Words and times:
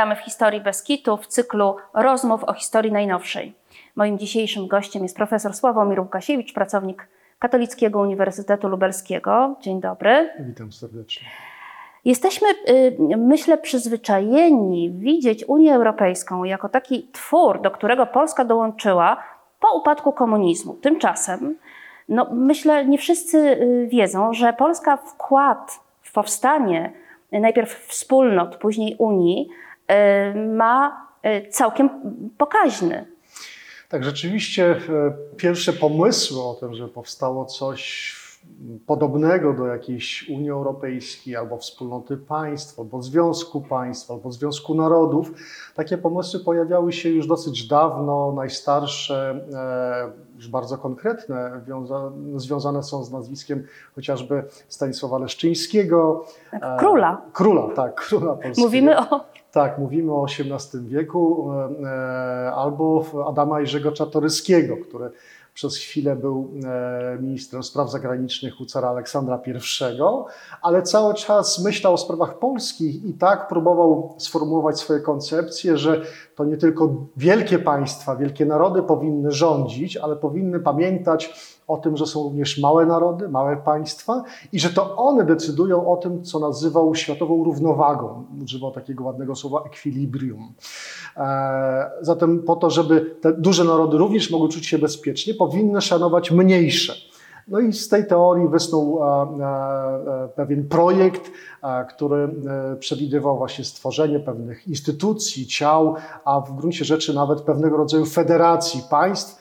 Witamy 0.00 0.16
w 0.16 0.20
Historii 0.20 0.60
Beskitu 0.60 1.16
w 1.16 1.26
cyklu 1.26 1.76
rozmów 1.94 2.44
o 2.44 2.52
historii 2.52 2.92
najnowszej. 2.92 3.54
Moim 3.96 4.18
dzisiejszym 4.18 4.68
gościem 4.68 5.02
jest 5.02 5.16
profesor 5.16 5.54
Sławomir 5.54 6.00
Łukasiewicz, 6.00 6.52
pracownik 6.52 7.08
Katolickiego 7.38 8.00
Uniwersytetu 8.00 8.68
Lubelskiego. 8.68 9.56
Dzień 9.60 9.80
dobry. 9.80 10.30
Witam 10.40 10.72
serdecznie. 10.72 11.28
Jesteśmy, 12.04 12.48
y, 12.68 12.96
myślę, 13.16 13.58
przyzwyczajeni 13.58 14.90
widzieć 14.90 15.44
Unię 15.48 15.74
Europejską 15.74 16.44
jako 16.44 16.68
taki 16.68 17.08
twór, 17.12 17.60
do 17.60 17.70
którego 17.70 18.06
Polska 18.06 18.44
dołączyła 18.44 19.24
po 19.60 19.78
upadku 19.78 20.12
komunizmu. 20.12 20.74
Tymczasem, 20.74 21.58
no, 22.08 22.26
myślę, 22.32 22.86
nie 22.86 22.98
wszyscy 22.98 23.38
y, 23.38 23.88
wiedzą, 23.90 24.32
że 24.32 24.52
Polska 24.52 24.96
wkład 24.96 25.80
w 26.02 26.12
powstanie 26.12 26.92
najpierw 27.32 27.86
wspólnot, 27.86 28.56
później 28.56 28.96
Unii 28.98 29.48
ma 30.56 31.06
całkiem 31.50 31.90
pokaźny. 32.38 33.06
Tak, 33.88 34.04
rzeczywiście 34.04 34.76
pierwsze 35.36 35.72
pomysły 35.72 36.42
o 36.42 36.54
tym, 36.54 36.74
że 36.74 36.88
powstało 36.88 37.44
coś 37.44 38.14
podobnego 38.86 39.52
do 39.52 39.66
jakiejś 39.66 40.28
Unii 40.28 40.50
Europejskiej, 40.50 41.36
albo 41.36 41.56
wspólnoty 41.58 42.16
państw, 42.16 42.78
albo 42.78 43.02
Związku 43.02 43.60
Państw, 43.60 44.10
albo 44.10 44.32
Związku 44.32 44.74
Narodów. 44.74 45.32
Takie 45.74 45.98
pomysły 45.98 46.40
pojawiały 46.40 46.92
się 46.92 47.08
już 47.08 47.26
dosyć 47.26 47.68
dawno. 47.68 48.32
Najstarsze, 48.32 49.40
e, 49.54 50.36
już 50.36 50.48
bardzo 50.48 50.78
konkretne, 50.78 51.60
związane 52.36 52.82
są 52.82 53.04
z 53.04 53.12
nazwiskiem 53.12 53.66
chociażby 53.94 54.44
Stanisława 54.68 55.18
Leszczyńskiego. 55.18 56.24
Tak, 56.50 56.78
króla. 56.78 57.22
E, 57.28 57.32
króla, 57.32 57.68
tak, 57.74 57.94
króla 57.94 58.32
polskiego. 58.32 58.66
Mówimy 58.66 58.98
o 58.98 59.24
tak, 59.52 59.78
mówimy 59.78 60.12
o 60.12 60.24
XVIII 60.24 60.88
wieku, 60.88 61.52
e, 61.84 62.52
albo 62.52 63.04
Adama 63.28 63.60
Jerzego 63.60 63.92
Czatoryskiego, 63.92 64.76
który 64.76 65.10
przez 65.54 65.76
chwilę 65.76 66.16
był 66.16 66.50
e, 66.64 67.18
ministrem 67.20 67.62
spraw 67.62 67.90
zagranicznych 67.90 68.60
u 68.60 68.66
cara 68.66 68.88
Aleksandra 68.88 69.40
I, 69.46 69.52
ale 70.62 70.82
cały 70.82 71.14
czas 71.14 71.64
myślał 71.64 71.94
o 71.94 71.98
sprawach 71.98 72.38
polskich 72.38 73.04
i 73.04 73.14
tak 73.14 73.48
próbował 73.48 74.14
sformułować 74.18 74.78
swoje 74.78 75.00
koncepcje, 75.00 75.78
że 75.78 76.02
to 76.36 76.44
nie 76.44 76.56
tylko 76.56 76.94
wielkie 77.16 77.58
państwa, 77.58 78.16
wielkie 78.16 78.46
narody 78.46 78.82
powinny 78.82 79.32
rządzić, 79.32 79.96
ale 79.96 80.16
powinny 80.16 80.60
pamiętać 80.60 81.34
o 81.70 81.76
tym, 81.76 81.96
że 81.96 82.06
są 82.06 82.22
również 82.22 82.58
małe 82.58 82.86
narody, 82.86 83.28
małe 83.28 83.56
państwa 83.56 84.22
i 84.52 84.60
że 84.60 84.70
to 84.70 84.96
one 84.96 85.24
decydują 85.24 85.92
o 85.92 85.96
tym, 85.96 86.22
co 86.22 86.38
nazywał 86.38 86.94
światową 86.94 87.44
równowagą. 87.44 88.24
Używał 88.44 88.70
takiego 88.70 89.04
ładnego 89.04 89.34
słowa 89.34 89.62
equilibrium. 89.66 90.52
E, 91.16 91.90
zatem 92.00 92.42
po 92.42 92.56
to, 92.56 92.70
żeby 92.70 93.16
te 93.20 93.32
duże 93.32 93.64
narody 93.64 93.98
również 93.98 94.30
mogły 94.30 94.48
czuć 94.48 94.66
się 94.66 94.78
bezpiecznie, 94.78 95.34
powinny 95.34 95.80
szanować 95.80 96.30
mniejsze. 96.30 96.94
No 97.48 97.60
i 97.60 97.72
z 97.72 97.88
tej 97.88 98.06
teorii 98.06 98.48
wysnuł 98.48 99.04
e, 99.04 99.06
e, 99.06 100.28
pewien 100.36 100.68
projekt, 100.68 101.30
który 101.88 102.28
przewidywał 102.78 103.38
właśnie 103.38 103.64
stworzenie 103.64 104.20
pewnych 104.20 104.68
instytucji, 104.68 105.46
ciał, 105.46 105.94
a 106.24 106.40
w 106.40 106.56
gruncie 106.56 106.84
rzeczy 106.84 107.14
nawet 107.14 107.40
pewnego 107.40 107.76
rodzaju 107.76 108.06
federacji 108.06 108.82
państw, 108.90 109.39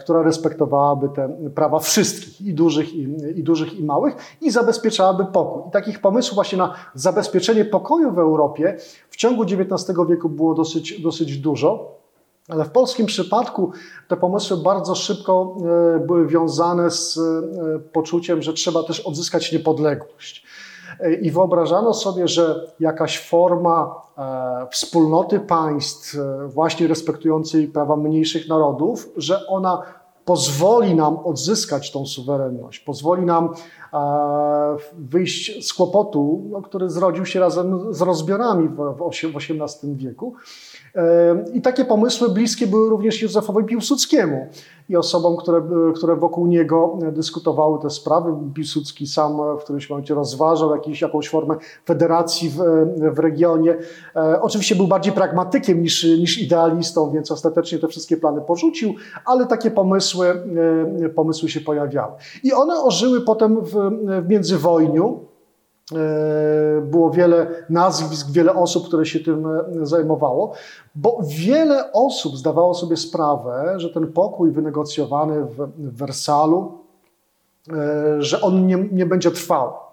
która 0.00 0.22
respektowałaby 0.22 1.08
te 1.08 1.50
prawa 1.54 1.78
wszystkich, 1.78 2.40
i 2.40 2.54
dużych, 2.54 2.94
i, 2.94 3.02
i 3.36 3.42
dużych, 3.42 3.78
i 3.78 3.84
małych, 3.84 4.16
i 4.40 4.50
zabezpieczałaby 4.50 5.24
pokój. 5.24 5.68
I 5.68 5.70
takich 5.70 6.00
pomysłów 6.00 6.34
właśnie 6.34 6.58
na 6.58 6.74
zabezpieczenie 6.94 7.64
pokoju 7.64 8.12
w 8.12 8.18
Europie 8.18 8.76
w 9.10 9.16
ciągu 9.16 9.42
XIX 9.42 9.98
wieku 10.08 10.28
było 10.28 10.54
dosyć, 10.54 11.02
dosyć 11.02 11.38
dużo. 11.38 11.98
Ale 12.48 12.64
w 12.64 12.70
polskim 12.70 13.06
przypadku 13.06 13.72
te 14.08 14.16
pomysły 14.16 14.56
bardzo 14.56 14.94
szybko 14.94 15.56
e, 15.96 15.98
były 16.06 16.26
wiązane 16.26 16.90
z 16.90 17.18
e, 17.18 17.78
poczuciem, 17.92 18.42
że 18.42 18.52
trzeba 18.52 18.82
też 18.82 19.00
odzyskać 19.00 19.52
niepodległość. 19.52 20.46
I 21.22 21.30
wyobrażano 21.30 21.94
sobie, 21.94 22.28
że 22.28 22.72
jakaś 22.80 23.18
forma 23.18 23.94
e, 24.18 24.66
wspólnoty 24.70 25.40
państw, 25.40 26.14
e, 26.18 26.48
właśnie 26.48 26.86
respektującej 26.86 27.68
prawa 27.68 27.96
mniejszych 27.96 28.48
narodów, 28.48 29.08
że 29.16 29.46
ona 29.46 29.82
pozwoli 30.24 30.94
nam 30.94 31.18
odzyskać 31.18 31.92
tą 31.92 32.06
suwerenność, 32.06 32.80
pozwoli 32.80 33.22
nam 33.22 33.48
e, 33.92 34.76
wyjść 34.98 35.68
z 35.68 35.72
kłopotu, 35.72 36.44
no, 36.50 36.62
który 36.62 36.90
zrodził 36.90 37.26
się 37.26 37.40
razem 37.40 37.94
z 37.94 38.00
rozbiorami 38.00 38.68
w 38.68 39.08
XVIII 39.08 39.96
wieku. 39.96 40.34
I 41.54 41.62
takie 41.62 41.84
pomysły 41.84 42.28
bliskie 42.28 42.66
były 42.66 42.90
również 42.90 43.22
Józefowi 43.22 43.64
Piłsudskiemu 43.64 44.46
i 44.88 44.96
osobom, 44.96 45.36
które, 45.36 45.62
które 45.94 46.16
wokół 46.16 46.46
niego 46.46 46.98
dyskutowały 47.12 47.78
te 47.82 47.90
sprawy. 47.90 48.32
Piłsudski 48.54 49.06
sam 49.06 49.36
w 49.58 49.62
którymś 49.62 49.90
momencie 49.90 50.14
rozważał 50.14 50.70
jakiś, 50.70 51.00
jakąś 51.00 51.28
formę 51.28 51.56
federacji 51.86 52.50
w, 52.50 52.56
w 53.14 53.18
regionie. 53.18 53.76
E, 54.16 54.42
oczywiście 54.42 54.76
był 54.76 54.86
bardziej 54.86 55.12
pragmatykiem 55.12 55.82
niż, 55.82 56.04
niż 56.04 56.38
idealistą, 56.38 57.10
więc 57.10 57.30
ostatecznie 57.30 57.78
te 57.78 57.88
wszystkie 57.88 58.16
plany 58.16 58.40
porzucił, 58.40 58.94
ale 59.24 59.46
takie 59.46 59.70
pomysły, 59.70 60.42
e, 61.04 61.08
pomysły 61.08 61.48
się 61.48 61.60
pojawiały. 61.60 62.12
I 62.42 62.52
one 62.52 62.82
ożyły 62.82 63.20
potem 63.20 63.60
w, 63.60 63.72
w 64.24 64.28
międzywojniu. 64.28 65.27
E, 65.92 66.80
było 66.80 67.10
wiele 67.10 67.46
nazwisk, 67.70 68.30
wiele 68.30 68.54
osób, 68.54 68.86
które 68.86 69.06
się 69.06 69.20
tym 69.20 69.46
e, 69.46 69.86
zajmowało, 69.86 70.52
bo 70.94 71.20
wiele 71.26 71.92
osób 71.92 72.36
zdawało 72.36 72.74
sobie 72.74 72.96
sprawę, 72.96 73.74
że 73.76 73.90
ten 73.90 74.12
pokój 74.12 74.52
wynegocjowany 74.52 75.44
w 75.44 75.96
Wersalu, 75.96 76.78
e, 77.72 78.22
że 78.22 78.40
on 78.40 78.66
nie, 78.66 78.88
nie 78.92 79.06
będzie 79.06 79.30
trwał 79.30 79.87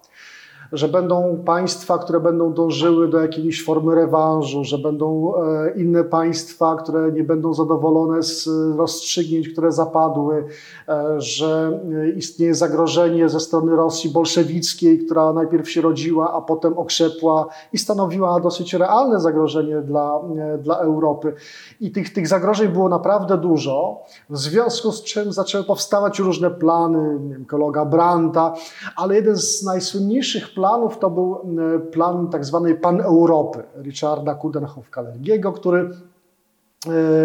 że 0.76 0.88
będą 0.88 1.42
państwa, 1.46 1.98
które 1.98 2.20
będą 2.20 2.54
dążyły 2.54 3.08
do 3.08 3.20
jakiejś 3.20 3.66
formy 3.66 3.96
rewanżu, 3.96 4.64
że 4.64 4.78
będą 4.78 5.34
e, 5.36 5.72
inne 5.76 6.04
państwa, 6.04 6.76
które 6.76 7.12
nie 7.12 7.24
będą 7.24 7.54
zadowolone 7.54 8.24
z 8.24 8.50
rozstrzygnięć, 8.78 9.50
które 9.50 9.72
zapadły, 9.72 10.46
e, 10.90 11.22
że 11.22 11.80
istnieje 12.16 12.56
zagrożenie 12.56 13.30
ze 13.30 13.40
strony 13.40 13.76
Rosji 13.76 14.10
bolszewickiej, 14.10 15.00
która 15.06 15.34
najpierw 15.34 15.70
się 15.70 15.82
rodziła, 15.82 16.34
a 16.34 16.42
potem 16.42 16.78
okrzepła 16.78 17.48
i 17.74 17.78
stanowiła 17.78 18.40
dosyć 18.40 18.74
realne 18.74 19.20
zagrożenie 19.20 19.82
dla, 19.82 20.20
e, 20.38 20.58
dla 20.58 20.78
Europy. 20.78 21.34
I 21.82 21.92
tych, 21.92 22.14
tych 22.14 22.28
zagrożeń 22.28 22.68
było 22.68 22.90
naprawdę 22.90 23.38
dużo, 23.38 24.04
w 24.30 24.38
związku 24.38 24.92
z 24.92 25.04
czym 25.04 25.34
zaczęły 25.34 25.64
powstawać 25.64 26.20
różne 26.20 26.52
plany, 26.52 27.20
nie 27.20 27.34
wiem, 27.34 27.46
Branda, 27.90 28.54
ale 28.96 29.16
jeden 29.16 29.38
z 29.38 29.64
najsłynniejszych 29.64 30.54
planów 30.54 30.65
to 31.00 31.10
był 31.10 31.36
e, 31.36 31.80
plan 31.80 32.28
tak 32.30 32.46
zwanej 32.46 32.76
pan-Europy 32.76 33.64
Richarda 33.84 34.36
Kudenhoff-Kalergiego, 34.36 35.54
który 35.54 35.90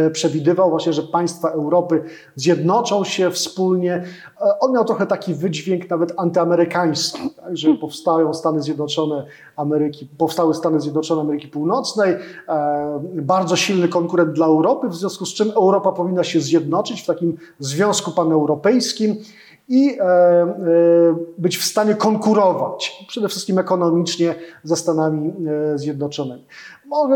e, 0.06 0.11
przewidywał 0.11 0.71
właśnie, 0.71 0.93
że 0.93 1.03
państwa 1.03 1.50
Europy 1.50 2.03
zjednoczą 2.37 3.05
się 3.05 3.31
wspólnie. 3.31 3.95
E, 3.95 4.59
on 4.61 4.73
miał 4.73 4.84
trochę 4.84 5.06
taki 5.06 5.34
wydźwięk 5.34 5.91
nawet 5.91 6.12
antyamerykański, 6.17 7.31
tak, 7.37 7.56
że 7.56 7.75
powstają 7.75 8.34
Stany 8.34 8.62
Zjednoczone 8.62 9.27
Ameryki, 9.56 10.09
powstały 10.19 10.55
Stany 10.55 10.81
Zjednoczone 10.81 11.21
Ameryki 11.21 11.49
Północnej, 11.49 12.17
bardzo 13.15 13.56
silny 13.56 13.89
konkurent 13.89 14.33
dla 14.33 14.47
Europy, 14.47 14.89
w 14.89 14.95
związku 14.95 15.27
z 15.27 15.34
czym 15.34 15.50
Europa 15.50 15.93
powinna 15.93 16.25
się 16.25 16.41
zjednoczyć 16.41 17.03
w 17.03 17.06
takim 17.06 17.37
związku 17.59 18.11
paneuropejskim 18.11 19.17
i 19.70 19.98
e, 19.98 20.03
e, 20.03 20.47
być 21.38 21.58
w 21.58 21.64
stanie 21.64 21.94
konkurować, 21.94 23.05
przede 23.08 23.28
wszystkim 23.28 23.58
ekonomicznie, 23.58 24.34
ze 24.62 24.76
Stanami 24.76 25.32
e, 25.75 25.78
Zjednoczonymi. 25.78 26.44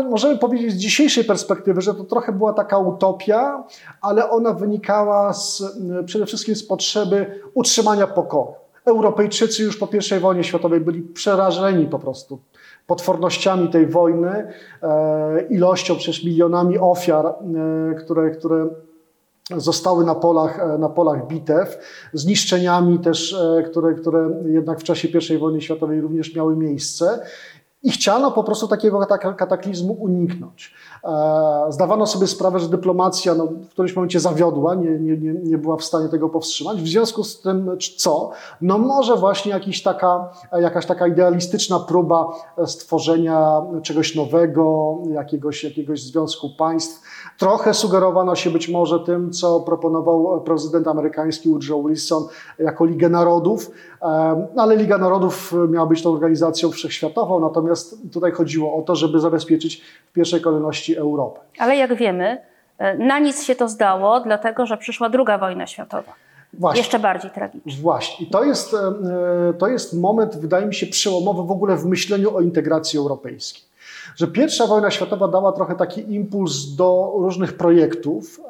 Możemy 0.09 0.37
powiedzieć 0.37 0.71
z 0.71 0.75
dzisiejszej 0.75 1.23
perspektywy, 1.23 1.81
że 1.81 1.93
to 1.93 2.03
trochę 2.03 2.31
była 2.31 2.53
taka 2.53 2.77
utopia, 2.77 3.63
ale 4.01 4.29
ona 4.29 4.53
wynikała 4.53 5.33
z, 5.33 5.63
przede 6.05 6.25
wszystkim 6.25 6.55
z 6.55 6.63
potrzeby 6.63 7.41
utrzymania 7.53 8.07
pokoju. 8.07 8.53
Europejczycy 8.85 9.63
już 9.63 9.77
po 9.77 9.87
I 10.17 10.19
wojnie 10.19 10.43
światowej 10.43 10.79
byli 10.79 11.01
przerażeni 11.01 11.87
po 11.87 11.99
prostu 11.99 12.39
potwornościami 12.87 13.69
tej 13.69 13.87
wojny, 13.87 14.53
ilością, 15.49 15.95
przecież 15.95 16.23
milionami 16.23 16.77
ofiar, 16.79 17.33
które, 17.97 18.31
które 18.31 18.67
zostały 19.51 20.05
na 20.05 20.15
polach, 20.15 20.59
e, 20.59 20.77
na 20.77 20.89
polach 20.89 21.27
bitew, 21.27 21.77
zniszczeniami 22.13 22.99
też, 22.99 23.33
e, 23.33 23.63
które, 23.63 23.93
które 23.93 24.29
jednak 24.45 24.79
w 24.79 24.83
czasie 24.83 25.07
I 25.07 25.37
wojny 25.37 25.61
światowej 25.61 26.01
również 26.01 26.35
miały 26.35 26.55
miejsce. 26.55 27.19
I 27.85 27.91
chciano 27.91 28.31
po 28.31 28.43
prostu 28.43 28.67
takiego 28.67 29.05
kataklizmu 29.37 29.93
uniknąć. 29.93 30.73
E, 31.03 31.65
zdawano 31.69 32.07
sobie 32.07 32.27
sprawę, 32.27 32.59
że 32.59 32.69
dyplomacja 32.69 33.35
no, 33.35 33.47
w 33.47 33.69
którymś 33.69 33.95
momencie 33.95 34.19
zawiodła, 34.19 34.75
nie, 34.75 34.99
nie, 34.99 35.33
nie 35.33 35.57
była 35.57 35.77
w 35.77 35.83
stanie 35.83 36.09
tego 36.09 36.29
powstrzymać. 36.29 36.81
W 36.81 36.87
związku 36.87 37.23
z 37.23 37.41
tym 37.41 37.77
co? 37.97 38.31
No 38.61 38.77
może 38.77 39.15
właśnie 39.15 39.51
jakiś 39.51 39.83
taka, 39.83 40.29
jakaś 40.61 40.85
taka 40.85 41.07
idealistyczna 41.07 41.79
próba 41.79 42.27
stworzenia 42.65 43.61
czegoś 43.83 44.15
nowego, 44.15 44.97
jakiegoś, 45.07 45.63
jakiegoś 45.63 46.01
związku 46.01 46.49
państw. 46.49 47.01
Trochę 47.39 47.73
sugerowano 47.73 48.35
się 48.35 48.49
być 48.49 48.69
może 48.69 48.99
tym, 48.99 49.31
co 49.31 49.59
proponował 49.59 50.41
prezydent 50.41 50.87
amerykański 50.87 51.49
Woodrow 51.49 51.85
Wilson 51.85 52.23
jako 52.59 52.85
Ligę 52.85 53.09
Narodów, 53.09 53.71
ale 54.57 54.75
Liga 54.75 54.97
Narodów 54.97 55.53
miała 55.69 55.85
być 55.85 56.03
tą 56.03 56.13
organizacją 56.13 56.71
wszechświatową, 56.71 57.39
natomiast 57.39 57.97
tutaj 58.13 58.31
chodziło 58.31 58.75
o 58.75 58.81
to, 58.81 58.95
żeby 58.95 59.19
zabezpieczyć 59.19 59.81
w 60.09 60.13
pierwszej 60.13 60.41
kolejności 60.41 60.97
Europę. 60.97 61.39
Ale 61.57 61.75
jak 61.75 61.95
wiemy, 61.95 62.41
e, 62.77 62.97
na 62.97 63.19
nic 63.19 63.43
się 63.43 63.55
to 63.55 63.69
zdało, 63.69 64.19
dlatego 64.19 64.65
że 64.65 64.77
przyszła 64.77 65.09
druga 65.09 65.37
wojna 65.37 65.67
światowa. 65.67 66.13
Właśnie. 66.53 66.81
Jeszcze 66.81 66.99
bardziej 66.99 67.31
tragiczny. 67.31 67.81
Właśnie. 67.81 68.25
I 68.25 68.29
to 68.29 68.43
jest, 68.43 68.73
e, 68.73 69.53
to 69.53 69.67
jest 69.67 69.93
moment, 69.93 70.37
wydaje 70.37 70.65
mi 70.65 70.75
się, 70.75 70.87
przełomowy 70.87 71.43
w 71.43 71.51
ogóle 71.51 71.75
w 71.77 71.85
myśleniu 71.85 72.35
o 72.35 72.41
integracji 72.41 72.99
europejskiej. 72.99 73.63
Że 74.15 74.27
pierwsza 74.27 74.67
wojna 74.67 74.91
światowa 74.91 75.27
dała 75.27 75.51
trochę 75.51 75.75
taki 75.75 76.13
impuls 76.13 76.75
do 76.75 77.13
różnych 77.17 77.53
projektów. 77.53 78.41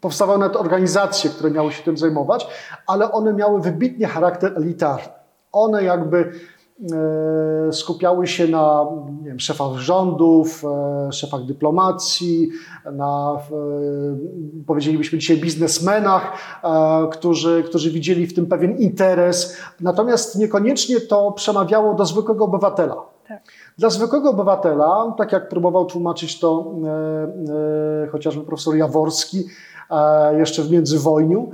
E, 0.00 0.02
powstawały 0.02 0.38
nawet 0.38 0.56
organizacje, 0.56 1.30
które 1.30 1.50
miały 1.50 1.72
się 1.72 1.82
tym 1.82 1.96
zajmować, 1.96 2.46
ale 2.86 3.12
one 3.12 3.32
miały 3.32 3.60
wybitnie 3.60 4.06
charakter 4.06 4.52
elitarny. 4.56 5.12
One 5.52 5.84
jakby 5.84 6.32
e, 7.68 7.72
skupiały 7.72 8.26
się 8.26 8.48
na 8.48 8.86
nie 9.22 9.28
wiem, 9.28 9.40
szefach 9.40 9.76
rządów, 9.76 10.62
szefach 11.12 11.44
dyplomacji, 11.44 12.48
na 12.92 13.38
powiedzielibyśmy 14.66 15.18
dzisiaj 15.18 15.36
biznesmenach, 15.36 16.32
którzy, 17.12 17.64
którzy 17.66 17.90
widzieli 17.90 18.26
w 18.26 18.34
tym 18.34 18.46
pewien 18.46 18.78
interes. 18.78 19.56
Natomiast 19.80 20.38
niekoniecznie 20.38 21.00
to 21.00 21.32
przemawiało 21.32 21.94
do 21.94 22.06
zwykłego 22.06 22.44
obywatela. 22.44 22.96
Tak. 23.30 23.42
Dla 23.78 23.90
zwykłego 23.90 24.30
obywatela, 24.30 25.14
tak 25.18 25.32
jak 25.32 25.48
próbował 25.48 25.86
tłumaczyć 25.86 26.40
to 26.40 26.74
e, 26.84 28.04
e, 28.04 28.08
chociażby 28.08 28.44
profesor 28.44 28.76
Jaworski 28.76 29.38
e, 29.38 29.69
jeszcze 30.38 30.62
w 30.62 30.70
międzywojniu, 30.70 31.50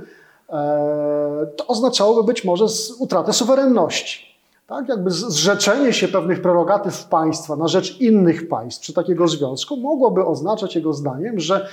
to 1.55 1.67
oznaczałoby 1.67 2.23
być 2.23 2.45
może 2.45 2.65
utratę 2.99 3.33
suwerenności. 3.33 4.27
Tak, 4.67 4.89
jakby 4.89 5.11
zrzeczenie 5.11 5.93
się 5.93 6.07
pewnych 6.07 6.41
prerogatyw 6.41 7.05
państwa 7.05 7.55
na 7.55 7.67
rzecz 7.67 8.01
innych 8.01 8.47
państw 8.47 8.81
przy 8.81 8.93
takiego 8.93 9.27
związku 9.27 9.77
mogłoby 9.77 10.25
oznaczać 10.25 10.75
jego 10.75 10.93
zdaniem, 10.93 11.39
że 11.39 11.67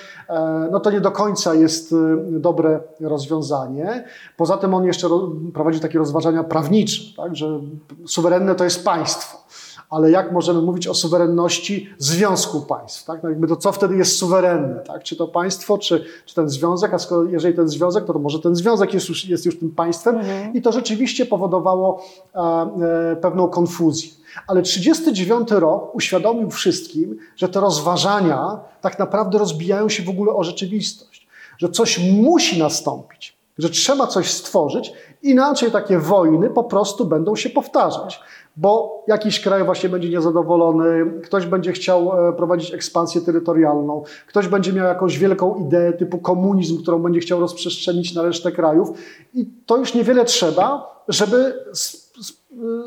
no 0.70 0.80
to 0.80 0.90
nie 0.90 1.00
do 1.00 1.10
końca 1.10 1.54
jest 1.54 1.94
dobre 2.30 2.80
rozwiązanie. 3.00 4.04
Poza 4.36 4.56
tym 4.56 4.74
on 4.74 4.84
jeszcze 4.84 5.08
prowadzi 5.54 5.80
takie 5.80 5.98
rozważania 5.98 6.44
prawnicze, 6.44 7.02
tak, 7.16 7.36
że 7.36 7.60
suwerenne 8.06 8.54
to 8.54 8.64
jest 8.64 8.84
państwo 8.84 9.43
ale 9.90 10.10
jak 10.10 10.32
możemy 10.32 10.62
mówić 10.62 10.88
o 10.88 10.94
suwerenności 10.94 11.88
związku 11.98 12.60
państw? 12.60 13.04
Tak? 13.04 13.22
No 13.22 13.28
jakby 13.28 13.46
to 13.46 13.56
co 13.56 13.72
wtedy 13.72 13.96
jest 13.96 14.16
suwerenne? 14.16 14.80
Tak? 14.86 15.02
Czy 15.02 15.16
to 15.16 15.28
państwo, 15.28 15.78
czy, 15.78 16.04
czy 16.26 16.34
ten 16.34 16.48
związek? 16.48 16.94
A 16.94 16.98
skoro, 16.98 17.24
jeżeli 17.24 17.54
ten 17.54 17.68
związek, 17.68 18.04
to, 18.04 18.12
to 18.12 18.18
może 18.18 18.38
ten 18.38 18.56
związek 18.56 18.94
jest 18.94 19.08
już, 19.08 19.28
jest 19.28 19.46
już 19.46 19.58
tym 19.58 19.70
państwem. 19.70 20.18
Mhm. 20.18 20.54
I 20.54 20.62
to 20.62 20.72
rzeczywiście 20.72 21.26
powodowało 21.26 22.04
e, 22.34 22.40
e, 22.40 23.16
pewną 23.16 23.48
konfuzję. 23.48 24.10
Ale 24.46 24.62
39 24.62 25.50
rok 25.50 25.94
uświadomił 25.94 26.50
wszystkim, 26.50 27.18
że 27.36 27.48
te 27.48 27.60
rozważania 27.60 28.60
tak 28.80 28.98
naprawdę 28.98 29.38
rozbijają 29.38 29.88
się 29.88 30.02
w 30.02 30.08
ogóle 30.08 30.32
o 30.32 30.44
rzeczywistość. 30.44 31.26
Że 31.58 31.68
coś 31.68 31.98
musi 31.98 32.58
nastąpić, 32.58 33.36
że 33.58 33.70
trzeba 33.70 34.06
coś 34.06 34.30
stworzyć, 34.30 34.92
inaczej 35.22 35.70
takie 35.70 35.98
wojny 35.98 36.50
po 36.50 36.64
prostu 36.64 37.04
będą 37.04 37.36
się 37.36 37.50
powtarzać 37.50 38.20
bo 38.56 39.04
jakiś 39.08 39.40
kraj 39.40 39.64
właśnie 39.64 39.88
będzie 39.88 40.08
niezadowolony, 40.08 41.20
ktoś 41.22 41.46
będzie 41.46 41.72
chciał 41.72 42.28
e, 42.28 42.32
prowadzić 42.32 42.74
ekspansję 42.74 43.20
terytorialną, 43.20 44.02
ktoś 44.26 44.48
będzie 44.48 44.72
miał 44.72 44.86
jakąś 44.86 45.18
wielką 45.18 45.66
ideę 45.66 45.92
typu 45.92 46.18
komunizm, 46.18 46.82
którą 46.82 46.98
będzie 46.98 47.20
chciał 47.20 47.40
rozprzestrzenić 47.40 48.14
na 48.14 48.22
resztę 48.22 48.52
krajów 48.52 48.88
i 49.34 49.46
to 49.66 49.76
już 49.76 49.94
niewiele 49.94 50.24
trzeba, 50.24 50.94
żeby 51.08 51.64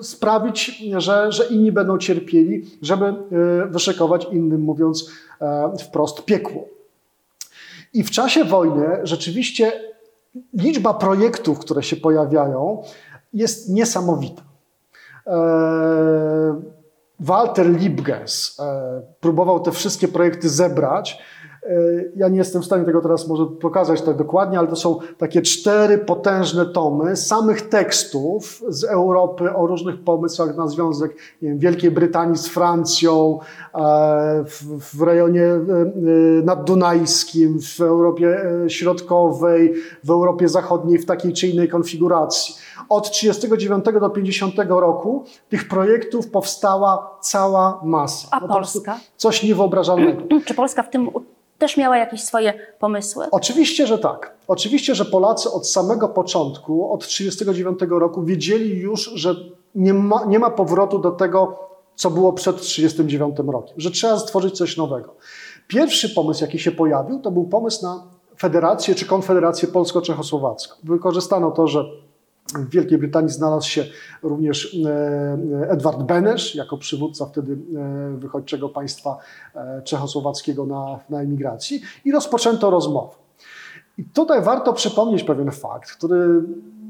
sprawić, 0.02 0.84
że, 0.98 1.32
że 1.32 1.46
inni 1.46 1.72
będą 1.72 1.98
cierpieli, 1.98 2.66
żeby 2.82 3.06
e, 3.06 3.16
wyszykować 3.66 4.28
innym, 4.32 4.62
mówiąc 4.62 5.12
e, 5.42 5.72
wprost, 5.78 6.26
piekło. 6.26 6.66
I 7.94 8.04
w 8.04 8.12
czasie 8.12 8.44
wojny 8.44 9.00
rzeczywiście 9.04 9.72
liczba 10.54 10.94
projektów, 10.94 11.60
które 11.60 11.84
się 11.84 11.96
pojawiają, 11.96 12.84
jest 13.34 13.70
niesamowita. 13.70 14.42
E, 15.28 16.62
Walter 17.20 17.70
Liebges 17.70 18.58
e, 18.60 19.02
próbował 19.20 19.60
te 19.60 19.72
wszystkie 19.72 20.08
projekty 20.08 20.50
zebrać. 20.50 21.22
E, 21.68 22.04
ja 22.16 22.28
nie 22.28 22.38
jestem 22.38 22.62
w 22.62 22.66
stanie 22.66 22.86
tego 22.86 23.02
teraz 23.02 23.28
może 23.28 23.46
pokazać 23.46 24.02
tak 24.02 24.18
dokładnie, 24.18 24.60
ale 24.60 24.68
to 24.68 24.76
są 24.76 25.00
takie 25.18 25.42
cztery 25.42 25.98
potężne 25.98 26.66
tomy 26.66 27.16
samych 27.16 27.70
tekstów 27.70 28.64
z 28.68 28.84
Europy 28.84 29.54
o 29.54 29.68
różnych 29.68 30.04
pomysłach 30.04 30.56
na 30.56 30.68
związek 30.68 31.16
wiem, 31.42 31.60
Wielkiej 31.60 31.92
Brytanii 31.92 32.38
z 32.38 32.48
Francją, 32.48 33.40
w, 34.46 34.96
w 34.96 35.02
rejonie 35.02 35.44
naddunajskim, 36.44 37.60
w 37.62 37.82
Europie 37.82 38.42
Środkowej, 38.68 39.74
w 40.04 40.10
Europie 40.10 40.48
Zachodniej 40.48 41.00
w 41.00 41.06
takiej 41.06 41.34
czy 41.34 41.48
innej 41.48 41.70
konfiguracji. 41.70 42.56
Od 42.90 43.12
39 43.12 43.86
do 44.00 44.10
50 44.10 44.54
roku 44.68 45.24
tych 45.50 45.68
projektów 45.68 46.28
powstała 46.28 47.18
cała 47.22 47.82
masa. 47.84 48.28
A 48.32 48.40
no 48.40 48.48
Polska? 48.48 49.00
Coś 49.18 49.44
niewyobrażalnego. 49.44 50.22
Czy 50.46 50.54
Polska 50.54 50.84
w 50.84 50.90
tym 50.90 51.10
też 51.58 51.78
miała 51.78 51.98
jakieś 51.98 52.24
swoje 52.24 52.54
pomysły? 52.80 53.26
Oczywiście, 53.32 53.88
że 53.88 53.98
tak. 53.98 54.34
Oczywiście, 54.48 54.96
że 54.96 55.06
Polacy 55.06 55.52
od 55.52 55.70
samego 55.70 56.10
początku, 56.10 56.94
od 56.94 57.08
1939 57.08 58.00
roku, 58.02 58.24
wiedzieli 58.24 58.78
już, 58.78 59.12
że 59.16 59.36
nie 59.76 59.94
ma, 59.94 60.26
nie 60.26 60.40
ma 60.40 60.50
powrotu 60.50 61.00
do 61.00 61.12
tego, 61.12 61.60
co 61.96 62.10
było 62.10 62.34
przed 62.34 62.56
1939 62.56 63.54
rokiem, 63.54 63.76
że 63.78 63.92
trzeba 63.92 64.20
stworzyć 64.20 64.58
coś 64.58 64.78
nowego. 64.78 65.16
Pierwszy 65.68 66.10
pomysł, 66.10 66.44
jaki 66.44 66.60
się 66.60 66.72
pojawił, 66.72 67.20
to 67.20 67.32
był 67.32 67.44
pomysł 67.44 67.84
na 67.84 68.04
federację 68.40 68.96
czy 68.96 69.06
konfederację 69.06 69.68
polsko-czechosłowacką. 69.68 70.76
Wykorzystano 70.84 71.52
to, 71.52 71.68
że 71.68 71.86
w 72.56 72.70
Wielkiej 72.70 72.98
Brytanii 72.98 73.30
znalazł 73.30 73.70
się 73.70 73.86
również 74.24 74.78
e, 74.86 75.70
Edward 75.70 76.04
Benesz, 76.04 76.56
jako 76.56 76.78
przywódca 76.78 77.26
wtedy 77.26 77.54
e, 77.54 78.18
wychodźczego 78.18 78.70
państwa 78.70 79.18
e, 79.56 79.82
czechosłowackiego 79.82 80.66
na, 80.66 81.00
na 81.10 81.22
emigracji 81.22 81.82
i 82.06 82.12
rozpoczęto 82.12 82.70
rozmowę. 82.70 83.16
I 83.98 84.04
tutaj 84.04 84.42
warto 84.42 84.74
przypomnieć 84.74 85.24
pewien 85.24 85.52
fakt, 85.52 85.92
który 85.92 86.44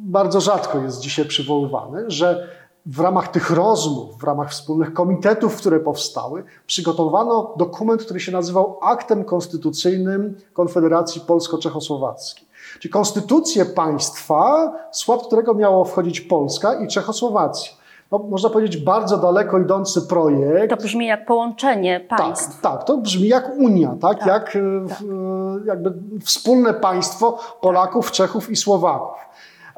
bardzo 0.03 0.41
rzadko 0.41 0.79
jest 0.79 0.99
dzisiaj 0.99 1.25
przywoływany, 1.25 2.05
że 2.07 2.47
w 2.85 2.99
ramach 2.99 3.27
tych 3.27 3.49
rozmów, 3.49 4.17
w 4.17 4.23
ramach 4.23 4.51
wspólnych 4.51 4.93
komitetów, 4.93 5.55
które 5.55 5.79
powstały, 5.79 6.43
przygotowano 6.67 7.53
dokument, 7.57 8.03
który 8.03 8.19
się 8.19 8.31
nazywał 8.31 8.79
Aktem 8.81 9.23
Konstytucyjnym 9.23 10.35
Konfederacji 10.53 11.21
Polsko-Czechosłowackiej. 11.21 12.46
Czyli 12.79 12.91
konstytucję 12.91 13.65
państwa, 13.65 14.71
w 14.91 14.97
skład 14.97 15.27
którego 15.27 15.53
miało 15.53 15.85
wchodzić 15.85 16.21
Polska 16.21 16.73
i 16.73 16.87
Czechosłowacja. 16.87 17.71
No, 18.11 18.19
można 18.19 18.49
powiedzieć, 18.49 18.83
bardzo 18.83 19.17
daleko 19.17 19.59
idący 19.59 20.01
projekt. 20.01 20.69
To 20.69 20.77
brzmi 20.77 21.07
jak 21.07 21.25
połączenie 21.25 21.99
państw. 22.17 22.61
Tak, 22.61 22.73
tak 22.73 22.83
to 22.83 22.97
brzmi 22.97 23.27
jak 23.27 23.51
Unia, 23.57 23.95
tak? 24.01 24.19
tak 24.19 24.27
jak 24.27 24.55
e, 24.55 24.87
tak. 24.89 24.97
jakby 25.65 25.93
wspólne 26.25 26.73
państwo 26.73 27.39
Polaków, 27.61 28.11
Czechów 28.11 28.49
i 28.49 28.55
Słowaków. 28.55 29.26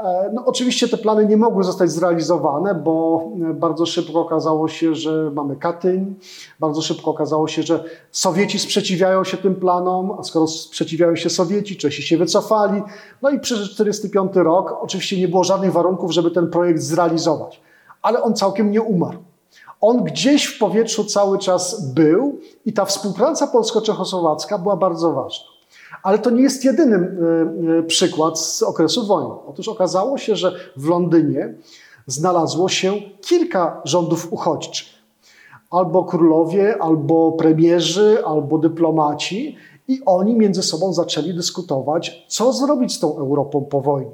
E, 0.03 0.29
no, 0.33 0.45
oczywiście 0.45 0.87
te 0.87 0.97
plany 0.97 1.25
nie 1.25 1.37
mogły 1.37 1.63
zostać 1.63 1.91
zrealizowane, 1.91 2.75
bo 2.75 3.23
e, 3.49 3.53
bardzo 3.53 3.85
szybko 3.85 4.19
okazało 4.19 4.67
się, 4.67 4.95
że 4.95 5.31
mamy 5.33 5.55
Katyń, 5.55 6.15
bardzo 6.59 6.81
szybko 6.81 7.11
okazało 7.11 7.47
się, 7.47 7.63
że 7.63 7.83
Sowieci 8.11 8.59
sprzeciwiają 8.59 9.23
się 9.23 9.37
tym 9.37 9.55
planom, 9.55 10.11
a 10.19 10.23
skoro 10.23 10.47
sprzeciwiają 10.47 11.15
się 11.15 11.29
Sowieci, 11.29 11.77
Czesi 11.77 12.03
się 12.03 12.17
wycofali. 12.17 12.81
No 13.21 13.29
i 13.29 13.39
przez 13.39 13.57
1945 13.57 14.45
rok 14.45 14.77
oczywiście 14.81 15.19
nie 15.19 15.27
było 15.27 15.43
żadnych 15.43 15.71
warunków, 15.71 16.11
żeby 16.11 16.31
ten 16.31 16.49
projekt 16.49 16.81
zrealizować, 16.81 17.61
ale 18.01 18.23
on 18.23 18.33
całkiem 18.33 18.71
nie 18.71 18.81
umarł. 18.81 19.17
On 19.81 20.03
gdzieś 20.03 20.45
w 20.45 20.59
powietrzu 20.59 21.03
cały 21.03 21.39
czas 21.39 21.93
był 21.93 22.39
i 22.65 22.73
ta 22.73 22.85
współpraca 22.85 23.47
polsko-czechosłowacka 23.47 24.57
była 24.57 24.75
bardzo 24.75 25.11
ważna. 25.11 25.58
Ale 26.03 26.19
to 26.19 26.29
nie 26.29 26.41
jest 26.41 26.65
jedyny 26.65 26.95
e, 26.95 27.79
e, 27.79 27.83
przykład 27.83 28.39
z 28.39 28.63
okresu 28.63 29.07
wojny. 29.07 29.33
Otóż 29.47 29.67
okazało 29.67 30.17
się, 30.17 30.35
że 30.35 30.55
w 30.77 30.87
Londynie 30.87 31.53
znalazło 32.07 32.69
się 32.69 32.93
kilka 33.21 33.81
rządów 33.85 34.33
uchodźczych. 34.33 34.87
albo 35.71 36.03
królowie, 36.03 36.77
albo 36.81 37.31
premierzy, 37.31 38.17
albo 38.25 38.57
dyplomaci, 38.57 39.57
i 39.87 40.01
oni 40.05 40.35
między 40.35 40.63
sobą 40.63 40.93
zaczęli 40.93 41.33
dyskutować, 41.33 42.25
co 42.27 42.53
zrobić 42.53 42.93
z 42.93 42.99
tą 42.99 43.17
Europą 43.17 43.65
po 43.65 43.81
wojnie. 43.81 44.11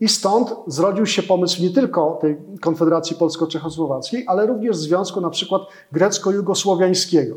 I 0.00 0.08
stąd 0.08 0.54
zrodził 0.66 1.06
się 1.06 1.22
pomysł 1.22 1.62
nie 1.62 1.70
tylko 1.70 2.18
tej 2.20 2.36
Konfederacji 2.60 3.16
Polsko-Czechosłowackiej, 3.16 4.24
ale 4.26 4.46
również 4.46 4.76
związku 4.76 5.20
na 5.20 5.30
przykład 5.30 5.62
grecko-jugosłowiańskiego. 5.92 7.36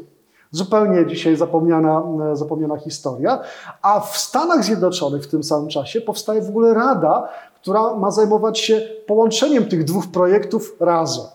Zupełnie 0.55 1.05
dzisiaj 1.05 1.35
zapomniana, 1.35 2.03
zapomniana 2.33 2.77
historia. 2.77 3.39
A 3.81 3.99
w 3.99 4.17
Stanach 4.17 4.63
Zjednoczonych 4.63 5.23
w 5.23 5.27
tym 5.27 5.43
samym 5.43 5.69
czasie 5.69 6.01
powstaje 6.01 6.41
w 6.41 6.49
ogóle 6.49 6.73
Rada, 6.73 7.29
która 7.61 7.95
ma 7.95 8.11
zajmować 8.11 8.59
się 8.59 8.81
połączeniem 9.07 9.65
tych 9.65 9.83
dwóch 9.83 10.07
projektów 10.07 10.75
razem. 10.79 11.25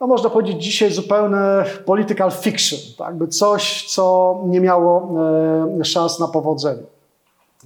No 0.00 0.06
można 0.06 0.30
powiedzieć 0.30 0.64
dzisiaj 0.64 0.92
zupełne 0.92 1.64
political 1.84 2.30
fiction, 2.30 2.78
tak? 2.98 3.16
by 3.16 3.28
coś, 3.28 3.86
co 3.94 4.40
nie 4.46 4.60
miało 4.60 5.14
e, 5.80 5.84
szans 5.84 6.20
na 6.20 6.28
powodzenie. 6.28 6.82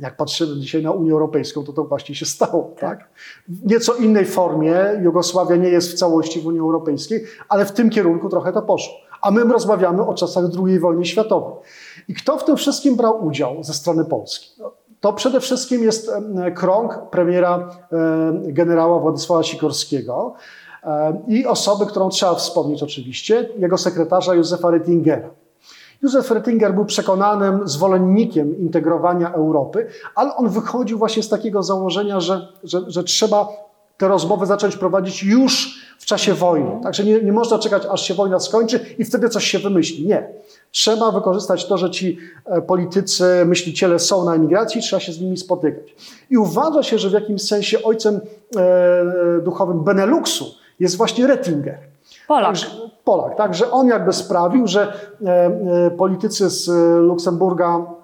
Jak 0.01 0.17
patrzymy 0.17 0.61
dzisiaj 0.61 0.83
na 0.83 0.91
Unię 0.91 1.13
Europejską, 1.13 1.65
to 1.65 1.73
to 1.73 1.85
właśnie 1.85 2.15
się 2.15 2.27
stało. 2.27 2.71
Tak. 2.81 2.99
tak? 2.99 3.09
W 3.49 3.71
nieco 3.71 3.95
innej 3.95 4.25
formie 4.25 4.75
Jugosławia 5.03 5.57
nie 5.57 5.69
jest 5.69 5.93
w 5.93 5.95
całości 5.95 6.41
w 6.41 6.47
Unii 6.47 6.61
Europejskiej, 6.61 7.25
ale 7.49 7.65
w 7.65 7.73
tym 7.73 7.91
kierunku 7.91 8.29
trochę 8.29 8.53
to 8.53 8.63
poszło. 8.63 8.95
A 9.23 9.31
my 9.31 9.45
rozmawiamy 9.45 10.07
o 10.07 10.15
czasach 10.15 10.45
II 10.67 10.79
wojny 10.79 11.05
światowej. 11.05 11.55
I 12.09 12.15
kto 12.15 12.39
w 12.39 12.45
tym 12.45 12.57
wszystkim 12.57 12.97
brał 12.97 13.27
udział 13.27 13.65
ze 13.65 13.75
strony 13.75 14.05
Polski? 14.05 14.51
No, 14.59 14.73
to 15.01 15.13
przede 15.13 15.41
wszystkim 15.41 15.83
jest 15.83 16.11
krąg 16.55 16.99
premiera 17.11 17.71
generała 18.43 18.99
Władysława 19.01 19.43
Sikorskiego 19.43 20.35
i 21.27 21.47
osoby, 21.47 21.87
którą 21.87 22.09
trzeba 22.09 22.35
wspomnieć 22.35 22.83
oczywiście, 22.83 23.49
jego 23.59 23.79
sekretarza 23.79 24.35
Józefa 24.35 24.71
Rettingera. 24.71 25.31
Józef 26.03 26.31
Rettinger 26.31 26.75
był 26.75 26.85
przekonanym 26.85 27.69
zwolennikiem 27.69 28.59
integrowania 28.59 29.33
Europy, 29.33 29.87
ale 30.15 30.37
on 30.37 30.49
wychodził 30.49 30.99
właśnie 30.99 31.23
z 31.23 31.29
takiego 31.29 31.63
założenia, 31.63 32.21
że, 32.21 32.49
że, 32.65 32.81
że 32.87 33.05
trzeba 33.05 33.49
te 33.97 34.09
rozmowy 34.09 34.47
zacząć 34.47 34.77
prowadzić 34.77 35.23
już 35.23 35.81
w 35.99 36.07
czasie 36.07 36.35
wojny. 36.35 36.81
Także 36.83 37.05
nie, 37.05 37.23
nie 37.23 37.33
można 37.33 37.59
czekać, 37.59 37.83
aż 37.91 38.03
się 38.03 38.15
wojna 38.15 38.41
skończy 38.41 38.81
i 38.99 39.05
wtedy 39.05 39.29
coś 39.29 39.45
się 39.45 39.59
wymyśli. 39.59 40.07
Nie. 40.07 40.29
Trzeba 40.71 41.11
wykorzystać 41.11 41.67
to, 41.67 41.79
że 41.79 41.91
ci 41.91 42.19
e, 42.47 42.63
politycy, 42.63 43.25
myśliciele 43.47 43.99
są 43.99 44.25
na 44.25 44.35
emigracji, 44.35 44.81
trzeba 44.81 45.01
się 45.01 45.13
z 45.13 45.21
nimi 45.21 45.37
spotykać. 45.37 45.95
I 46.31 46.37
uważa 46.37 46.83
się, 46.83 46.99
że 46.99 47.11
w 47.11 47.13
jakimś 47.13 47.43
sensie 47.43 47.83
ojcem 47.83 48.21
e, 48.57 49.41
duchowym 49.43 49.85
Beneluxu 49.85 50.45
jest 50.81 50.97
właśnie 50.97 51.27
Rettinger. 51.27 51.79
Polak. 52.29 52.47
Także, 52.47 52.67
Polak, 53.05 53.37
tak, 53.37 53.55
że 53.55 53.71
on 53.71 53.89
jakby 53.89 54.13
sprawił, 54.13 54.67
że 54.67 54.93
e, 55.25 55.47
e, 55.87 55.91
politycy 55.91 56.51
z 56.51 56.69
Luksemburga, 57.03 57.77
e, 57.77 57.96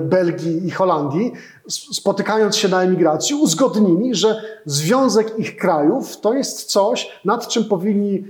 Belgii 0.00 0.66
i 0.66 0.70
Holandii, 0.70 1.32
spotykając 1.68 2.56
się 2.56 2.68
na 2.68 2.82
emigracji, 2.82 3.34
uzgodnili, 3.34 4.14
że 4.14 4.42
związek 4.66 5.38
ich 5.38 5.56
krajów 5.56 6.20
to 6.20 6.34
jest 6.34 6.64
coś, 6.64 7.20
nad 7.24 7.48
czym 7.48 7.64
powinni 7.64 8.24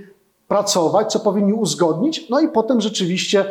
pracować, 0.47 1.11
co 1.11 1.19
powinni 1.19 1.53
uzgodnić, 1.53 2.29
no 2.29 2.39
i 2.39 2.47
potem 2.47 2.81
rzeczywiście 2.81 3.45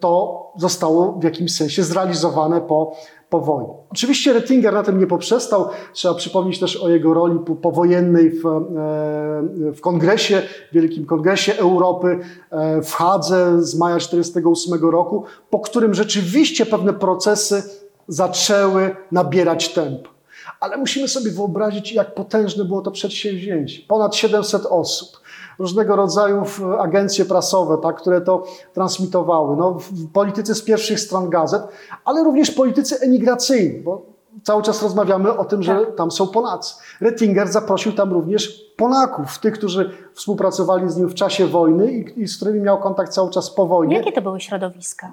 to 0.00 0.42
zostało 0.56 1.12
w 1.12 1.24
jakimś 1.24 1.54
sensie 1.54 1.82
zrealizowane 1.82 2.60
po 2.60 2.92
po 3.30 3.40
wojnie. 3.40 3.74
Oczywiście 3.90 4.32
Rettinger 4.32 4.74
na 4.74 4.82
tym 4.82 4.98
nie 4.98 5.06
poprzestał. 5.06 5.68
Trzeba 5.92 6.14
przypomnieć 6.14 6.58
też 6.58 6.76
o 6.76 6.88
jego 6.88 7.14
roli 7.14 7.38
powojennej 7.62 8.30
w, 8.30 8.46
e, 8.46 9.72
w 9.72 9.80
Kongresie, 9.80 10.42
Wielkim 10.72 11.06
Kongresie 11.06 11.54
Europy 11.56 12.18
e, 12.50 12.82
w 12.82 12.92
Hadze 12.92 13.62
z 13.62 13.78
maja 13.78 13.96
1948 13.96 14.90
roku, 14.90 15.24
po 15.50 15.60
którym 15.60 15.94
rzeczywiście 15.94 16.66
pewne 16.66 16.92
procesy 16.92 17.62
zaczęły 18.08 18.96
nabierać 19.12 19.68
tempo. 19.68 20.17
Ale 20.60 20.76
musimy 20.76 21.08
sobie 21.08 21.30
wyobrazić, 21.30 21.92
jak 21.92 22.14
potężne 22.14 22.64
było 22.64 22.82
to 22.82 22.90
przedsięwzięcie. 22.90 23.82
Ponad 23.88 24.16
700 24.16 24.66
osób 24.66 25.20
różnego 25.58 25.96
rodzaju 25.96 26.42
agencje 26.78 27.24
prasowe, 27.24 27.78
tak, 27.82 27.96
które 27.96 28.20
to 28.20 28.46
transmitowały. 28.74 29.56
No, 29.56 29.78
politycy 30.12 30.54
z 30.54 30.62
pierwszych 30.62 31.00
stron 31.00 31.30
gazet, 31.30 31.62
ale 32.04 32.24
również 32.24 32.50
politycy 32.50 33.00
emigracyjni, 33.00 33.80
bo 33.80 34.02
cały 34.42 34.62
czas 34.62 34.82
rozmawiamy 34.82 35.36
o 35.36 35.44
tym, 35.44 35.62
że 35.62 35.80
tak. 35.86 35.96
tam 35.96 36.10
są 36.10 36.26
Polacy. 36.26 36.74
Rettinger 37.00 37.48
zaprosił 37.48 37.92
tam 37.92 38.12
również 38.12 38.64
Polaków, 38.76 39.38
tych, 39.38 39.54
którzy 39.54 39.90
współpracowali 40.14 40.90
z 40.90 40.96
nim 40.96 41.08
w 41.08 41.14
czasie 41.14 41.46
wojny 41.46 41.92
i, 41.92 42.22
i 42.22 42.28
z 42.28 42.36
którymi 42.36 42.60
miał 42.60 42.78
kontakt 42.78 43.12
cały 43.12 43.30
czas 43.30 43.50
po 43.50 43.66
wojnie. 43.66 43.96
Jakie 43.96 44.12
to 44.12 44.22
były 44.22 44.40
środowiska? 44.40 45.12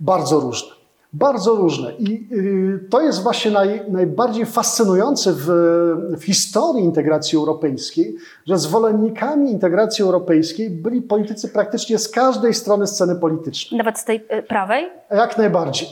Bardzo 0.00 0.40
różne. 0.40 0.77
Bardzo 1.12 1.54
różne. 1.54 1.92
I 1.92 2.28
y, 2.32 2.88
to 2.90 3.00
jest 3.00 3.22
właśnie 3.22 3.50
naj, 3.50 3.82
najbardziej 3.90 4.46
fascynujące 4.46 5.32
w, 5.32 5.46
w, 6.18 6.24
historii 6.24 6.84
integracji 6.84 7.38
europejskiej, 7.38 8.16
że 8.46 8.58
zwolennikami 8.58 9.50
integracji 9.50 10.04
europejskiej 10.04 10.70
byli 10.70 11.02
politycy 11.02 11.48
praktycznie 11.48 11.98
z 11.98 12.08
każdej 12.08 12.54
strony 12.54 12.86
sceny 12.86 13.16
politycznej. 13.16 13.78
Nawet 13.78 13.98
z 13.98 14.04
tej 14.04 14.24
y, 14.38 14.42
prawej? 14.42 14.90
Jak 15.10 15.38
najbardziej. 15.38 15.88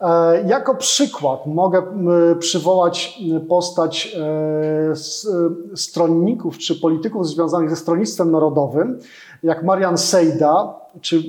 E, 0.00 0.42
jako 0.48 0.74
przykład 0.74 1.46
mogę 1.46 1.82
przywołać 2.38 3.18
postać 3.48 4.16
e, 4.16 5.76
stronników 5.76 6.58
czy 6.58 6.80
polityków 6.80 7.28
związanych 7.28 7.70
ze 7.70 7.76
stronnictwem 7.76 8.30
narodowym, 8.30 8.98
jak 9.42 9.62
Marian 9.62 9.98
Sejda, 9.98 10.74
czy 11.00 11.22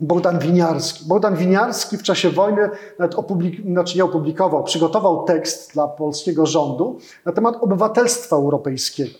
Bogdan 0.00 0.38
Winiarski. 0.38 1.04
Bogdan 1.08 1.36
Winiarski 1.36 1.96
w 1.96 2.02
czasie 2.02 2.30
wojny 2.30 2.70
nawet 2.98 3.14
opublik- 3.14 3.72
znaczy 3.72 3.96
nie 3.96 4.04
opublikował, 4.04 4.64
przygotował 4.64 5.24
tekst 5.24 5.72
dla 5.72 5.88
polskiego 5.88 6.46
rządu 6.46 6.98
na 7.24 7.32
temat 7.32 7.56
obywatelstwa 7.60 8.36
europejskiego. 8.36 9.18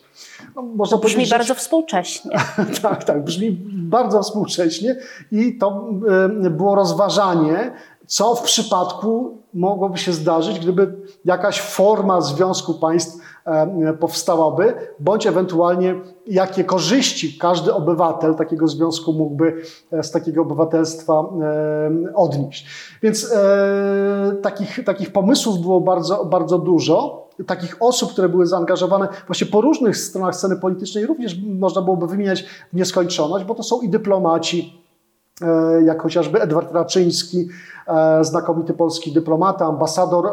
No, 0.57 0.63
można 0.63 0.97
brzmi 0.99 1.27
bardzo 1.27 1.55
współcześnie. 1.55 2.31
tak, 2.83 3.05
tak, 3.05 3.25
brzmi 3.25 3.51
bardzo 3.73 4.23
współcześnie 4.23 4.97
i 5.33 5.59
to 5.59 5.89
y, 6.47 6.51
było 6.51 6.75
rozważanie, 6.75 7.73
co 8.07 8.35
w 8.35 8.43
przypadku 8.43 9.39
mogłoby 9.55 9.99
się 9.99 10.13
zdarzyć, 10.13 10.59
gdyby 10.59 10.97
jakaś 11.25 11.61
forma 11.61 12.21
związku 12.21 12.75
państw 12.75 13.19
powstałaby, 14.01 14.75
bądź 15.01 15.27
ewentualnie 15.27 15.95
jakie 16.27 16.65
korzyści 16.65 17.39
każdy 17.39 17.75
obywatel 17.75 18.35
takiego 18.35 18.69
związku 18.69 19.13
mógłby 19.13 19.63
e, 19.93 20.03
z 20.03 20.11
takiego 20.11 20.43
obywatelstwa 20.43 21.13
e, 21.13 22.15
odnieść. 22.15 22.67
Więc 23.03 23.35
takich, 24.43 24.85
takich 24.85 25.13
pomysłów 25.13 25.61
było 25.61 25.81
bardzo, 25.81 26.25
bardzo 26.25 26.59
dużo. 26.59 27.29
Takich 27.47 27.77
osób, 27.81 28.13
które 28.13 28.29
były 28.29 28.47
zaangażowane 28.47 29.09
właśnie 29.27 29.47
po 29.47 29.61
różnych 29.61 29.97
stronach 29.97 30.37
sceny 30.37 30.57
politycznej, 30.57 31.07
również 31.07 31.37
można 31.43 31.83
byłoby 31.83 32.07
wymieniać 32.07 32.43
w 32.43 32.77
nieskończoność, 32.77 33.45
bo 33.45 33.55
to 33.55 33.63
są 33.63 33.81
i 33.81 33.89
dyplomaci, 33.89 34.80
jak 35.85 36.03
chociażby 36.03 36.43
Edward 36.43 36.73
Raczyński, 36.73 37.49
E, 37.91 38.25
znakomity 38.25 38.75
polski 38.75 39.13
dyplomata, 39.13 39.67
ambasador 39.67 40.27
e, 40.27 40.31
e, 40.31 40.33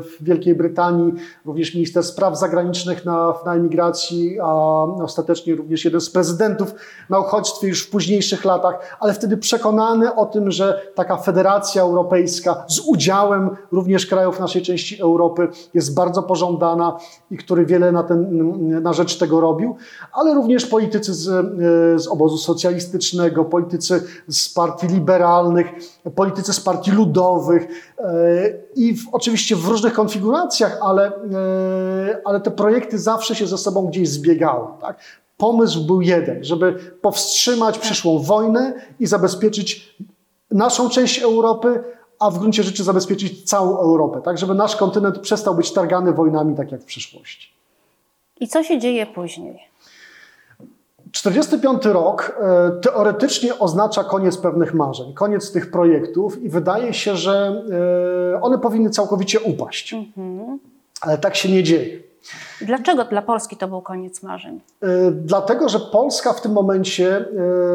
w 0.00 0.16
Wielkiej 0.20 0.54
Brytanii, 0.54 1.12
również 1.44 1.74
minister 1.74 2.04
spraw 2.04 2.38
zagranicznych 2.38 3.04
na, 3.04 3.34
na 3.46 3.54
emigracji, 3.54 4.40
a 4.40 4.54
ostatecznie 4.82 5.54
również 5.54 5.84
jeden 5.84 6.00
z 6.00 6.10
prezydentów 6.10 6.74
na 7.10 7.18
uchodźstwie 7.18 7.68
już 7.68 7.86
w 7.86 7.90
późniejszych 7.90 8.44
latach, 8.44 8.96
ale 9.00 9.14
wtedy 9.14 9.36
przekonany 9.36 10.14
o 10.14 10.26
tym, 10.26 10.50
że 10.50 10.82
taka 10.94 11.16
federacja 11.16 11.82
europejska 11.82 12.64
z 12.68 12.80
udziałem 12.80 13.50
również 13.72 14.06
krajów 14.06 14.40
naszej 14.40 14.62
części 14.62 15.00
Europy 15.00 15.48
jest 15.74 15.94
bardzo 15.94 16.22
pożądana 16.22 16.98
i 17.30 17.36
który 17.36 17.66
wiele 17.66 17.92
na, 17.92 18.02
ten, 18.02 18.82
na 18.82 18.92
rzecz 18.92 19.18
tego 19.18 19.40
robił, 19.40 19.76
ale 20.12 20.34
również 20.34 20.66
politycy 20.66 21.14
z, 21.14 21.28
z 22.02 22.08
obozu 22.08 22.38
socjalistycznego, 22.38 23.44
politycy 23.44 24.02
z 24.28 24.48
partii 24.48 24.86
liberalnych, 24.86 25.66
politycy 26.14 26.52
z 26.52 26.60
partii 26.60 26.90
ludowych 26.90 27.92
e, 27.98 28.04
i 28.76 28.96
w, 28.96 29.08
oczywiście 29.12 29.56
w 29.56 29.68
różnych 29.68 29.92
konfiguracjach, 29.92 30.78
ale, 30.82 31.06
e, 31.06 31.12
ale 32.24 32.40
te 32.40 32.50
projekty 32.50 32.98
zawsze 32.98 33.34
się 33.34 33.46
ze 33.46 33.58
sobą 33.58 33.86
gdzieś 33.86 34.08
zbiegały. 34.08 34.66
Tak? 34.80 34.98
Pomysł 35.36 35.86
był 35.86 36.00
jeden, 36.00 36.44
żeby 36.44 36.72
powstrzymać 37.02 37.74
tak. 37.74 37.84
przyszłą 37.84 38.18
wojnę 38.18 38.74
i 39.00 39.06
zabezpieczyć 39.06 39.96
naszą 40.50 40.88
część 40.88 41.22
Europy, 41.22 41.84
a 42.18 42.30
w 42.30 42.38
gruncie 42.38 42.62
rzeczy 42.62 42.84
zabezpieczyć 42.84 43.44
całą 43.44 43.78
Europę, 43.78 44.20
tak 44.24 44.38
żeby 44.38 44.54
nasz 44.54 44.76
kontynent 44.76 45.18
przestał 45.18 45.54
być 45.54 45.72
targany 45.72 46.12
wojnami 46.12 46.56
tak 46.56 46.72
jak 46.72 46.80
w 46.80 46.84
przyszłości. 46.84 47.48
I 48.40 48.48
co 48.48 48.62
się 48.62 48.78
dzieje 48.78 49.06
później? 49.06 49.69
45 51.12 51.84
rok 51.84 52.40
e, 52.40 52.70
teoretycznie 52.80 53.58
oznacza 53.58 54.04
koniec 54.04 54.38
pewnych 54.38 54.74
marzeń, 54.74 55.14
koniec 55.14 55.52
tych 55.52 55.70
projektów 55.70 56.42
i 56.42 56.48
wydaje 56.48 56.94
się, 56.94 57.16
że 57.16 57.62
e, 58.34 58.42
one 58.42 58.58
powinny 58.58 58.90
całkowicie 58.90 59.40
upaść. 59.40 59.94
Mhm. 59.94 60.58
Ale 61.00 61.18
tak 61.18 61.36
się 61.36 61.48
nie 61.48 61.62
dzieje. 61.62 61.98
Dlaczego 62.60 63.04
dla 63.04 63.22
Polski 63.22 63.56
to 63.56 63.68
był 63.68 63.82
koniec 63.82 64.22
marzeń? 64.22 64.60
Dlatego, 65.12 65.68
że 65.68 65.80
Polska 65.80 66.32
w 66.32 66.40
tym 66.40 66.52
momencie 66.52 67.24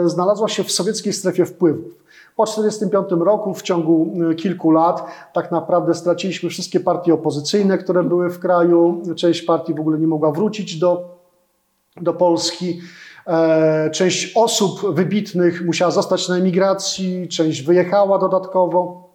znalazła 0.05 0.47
się 0.47 0.63
w 0.63 0.71
sowieckiej 0.71 1.13
strefie 1.13 1.45
wpływów. 1.45 1.93
Po 2.35 2.45
1945 2.45 3.25
roku, 3.25 3.53
w 3.53 3.61
ciągu 3.61 4.13
kilku 4.37 4.71
lat, 4.71 5.05
tak 5.33 5.51
naprawdę 5.51 5.93
straciliśmy 5.93 6.49
wszystkie 6.49 6.79
partie 6.79 7.13
opozycyjne, 7.13 7.77
które 7.77 8.03
były 8.03 8.29
w 8.29 8.39
kraju. 8.39 9.01
Część 9.15 9.41
partii 9.41 9.73
w 9.73 9.79
ogóle 9.79 9.99
nie 9.99 10.07
mogła 10.07 10.31
wrócić 10.31 10.79
do, 10.79 11.17
do 12.01 12.13
Polski. 12.13 12.81
E, 13.27 13.89
część 13.89 14.31
osób 14.35 14.95
wybitnych 14.95 15.65
musiała 15.65 15.91
zostać 15.91 16.29
na 16.29 16.37
emigracji, 16.37 17.27
część 17.27 17.61
wyjechała 17.61 18.19
dodatkowo. 18.19 19.05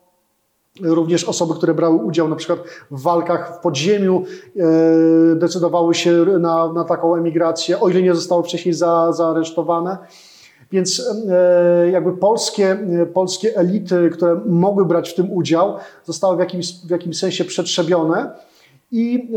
Również 0.83 1.25
osoby, 1.25 1.55
które 1.55 1.75
brały 1.75 1.97
udział 1.97 2.29
na 2.29 2.37
przykład 2.37 2.59
w 2.91 3.03
walkach 3.03 3.57
w 3.57 3.63
podziemiu, 3.63 4.25
e, 4.57 5.35
decydowały 5.35 5.95
się 5.95 6.25
na, 6.25 6.73
na 6.73 6.85
taką 6.85 7.15
emigrację, 7.15 7.81
o 7.81 7.89
ile 7.89 8.03
nie 8.03 8.15
zostały 8.15 8.43
wcześniej 8.43 8.75
za, 8.75 9.13
zaaresztowane. 9.13 9.99
Więc 10.73 11.03
e, 11.31 11.91
jakby 11.91 12.13
polskie, 12.13 12.79
polskie 13.15 13.57
elity, 13.57 14.11
które 14.13 14.41
mogły 14.47 14.85
brać 14.85 15.11
w 15.11 15.15
tym 15.15 15.33
udział, 15.33 15.77
zostały 16.05 16.37
w 16.37 16.41
jakimś, 16.41 16.73
w 16.87 16.91
jakimś 16.91 17.19
sensie 17.19 17.45
przetrzebione. 17.45 18.31
I 18.93 19.29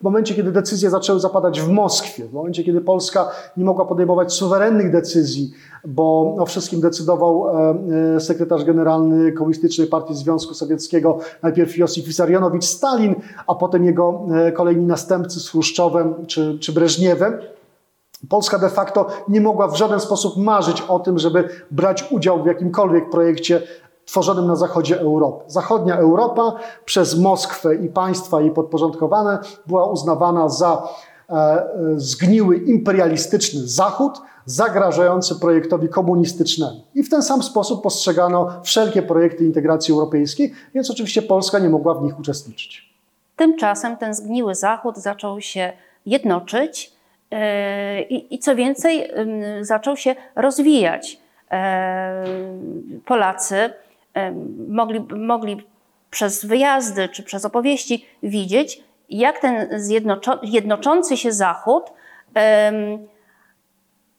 w 0.00 0.02
momencie, 0.02 0.34
kiedy 0.34 0.52
decyzje 0.52 0.90
zaczęły 0.90 1.20
zapadać 1.20 1.60
w 1.60 1.68
Moskwie, 1.68 2.24
w 2.24 2.32
momencie, 2.32 2.64
kiedy 2.64 2.80
Polska 2.80 3.30
nie 3.56 3.64
mogła 3.64 3.84
podejmować 3.84 4.32
suwerennych 4.32 4.92
decyzji, 4.92 5.50
bo 5.84 6.36
o 6.38 6.46
wszystkim 6.46 6.80
decydował 6.80 7.48
e, 7.48 7.74
e, 8.16 8.20
sekretarz 8.20 8.64
generalny 8.64 9.32
Komunistycznej 9.32 9.86
Partii 9.86 10.14
Związku 10.14 10.54
Sowieckiego, 10.54 11.18
najpierw 11.42 11.76
Josif 11.76 12.04
Wissarionowicz 12.04 12.64
Stalin, 12.64 13.14
a 13.46 13.54
potem 13.54 13.84
jego 13.84 14.26
e, 14.34 14.52
kolejni 14.52 14.86
następcy 14.86 15.40
z 15.40 15.48
Chruszczowem 15.48 16.26
czy, 16.26 16.58
czy 16.58 16.72
Breżniewem. 16.72 17.38
Polska 18.28 18.58
de 18.58 18.68
facto 18.68 19.06
nie 19.28 19.40
mogła 19.40 19.68
w 19.68 19.76
żaden 19.76 20.00
sposób 20.00 20.36
marzyć 20.36 20.82
o 20.88 20.98
tym, 20.98 21.18
żeby 21.18 21.48
brać 21.70 22.04
udział 22.10 22.42
w 22.42 22.46
jakimkolwiek 22.46 23.10
projekcie 23.10 23.62
tworzonym 24.10 24.46
na 24.46 24.56
zachodzie 24.56 25.00
Europy. 25.00 25.44
Zachodnia 25.46 25.96
Europa 25.96 26.56
przez 26.84 27.18
Moskwę 27.18 27.74
i 27.74 27.88
państwa 27.88 28.40
jej 28.40 28.50
podporządkowane 28.50 29.38
była 29.66 29.86
uznawana 29.86 30.48
za 30.48 30.88
e, 31.28 31.32
e, 31.32 31.68
zgniły 31.96 32.56
imperialistyczny 32.56 33.60
Zachód, 33.68 34.18
zagrażający 34.44 35.40
projektowi 35.40 35.88
komunistycznemu. 35.88 36.80
I 36.94 37.02
w 37.02 37.10
ten 37.10 37.22
sam 37.22 37.42
sposób 37.42 37.82
postrzegano 37.82 38.52
wszelkie 38.62 39.02
projekty 39.02 39.44
integracji 39.44 39.94
europejskiej, 39.94 40.52
więc 40.74 40.90
oczywiście 40.90 41.22
Polska 41.22 41.58
nie 41.58 41.68
mogła 41.68 41.94
w 41.94 42.02
nich 42.02 42.18
uczestniczyć. 42.18 42.90
Tymczasem 43.36 43.96
ten 43.96 44.14
zgniły 44.14 44.54
Zachód 44.54 44.96
zaczął 44.96 45.40
się 45.40 45.72
jednoczyć 46.06 46.92
e, 47.30 48.02
i, 48.02 48.34
i 48.34 48.38
co 48.38 48.56
więcej, 48.56 49.10
zaczął 49.60 49.96
się 49.96 50.14
rozwijać. 50.36 51.20
Polacy 53.06 53.70
mogli, 54.68 55.00
mogli 55.16 55.66
przez 56.10 56.44
wyjazdy 56.44 57.08
czy 57.08 57.22
przez 57.22 57.44
opowieści 57.44 58.06
widzieć, 58.22 58.84
jak 59.08 59.38
ten 59.38 59.68
jednoczący 60.42 61.16
się 61.16 61.32
Zachód, 61.32 61.92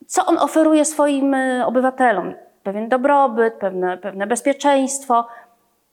co 0.07 0.25
on 0.25 0.37
oferuje 0.37 0.85
swoim 0.85 1.33
e, 1.33 1.65
obywatelom. 1.65 2.33
Pewien 2.63 2.89
dobrobyt, 2.89 3.53
pewne, 3.53 3.97
pewne 3.97 4.27
bezpieczeństwo. 4.27 5.27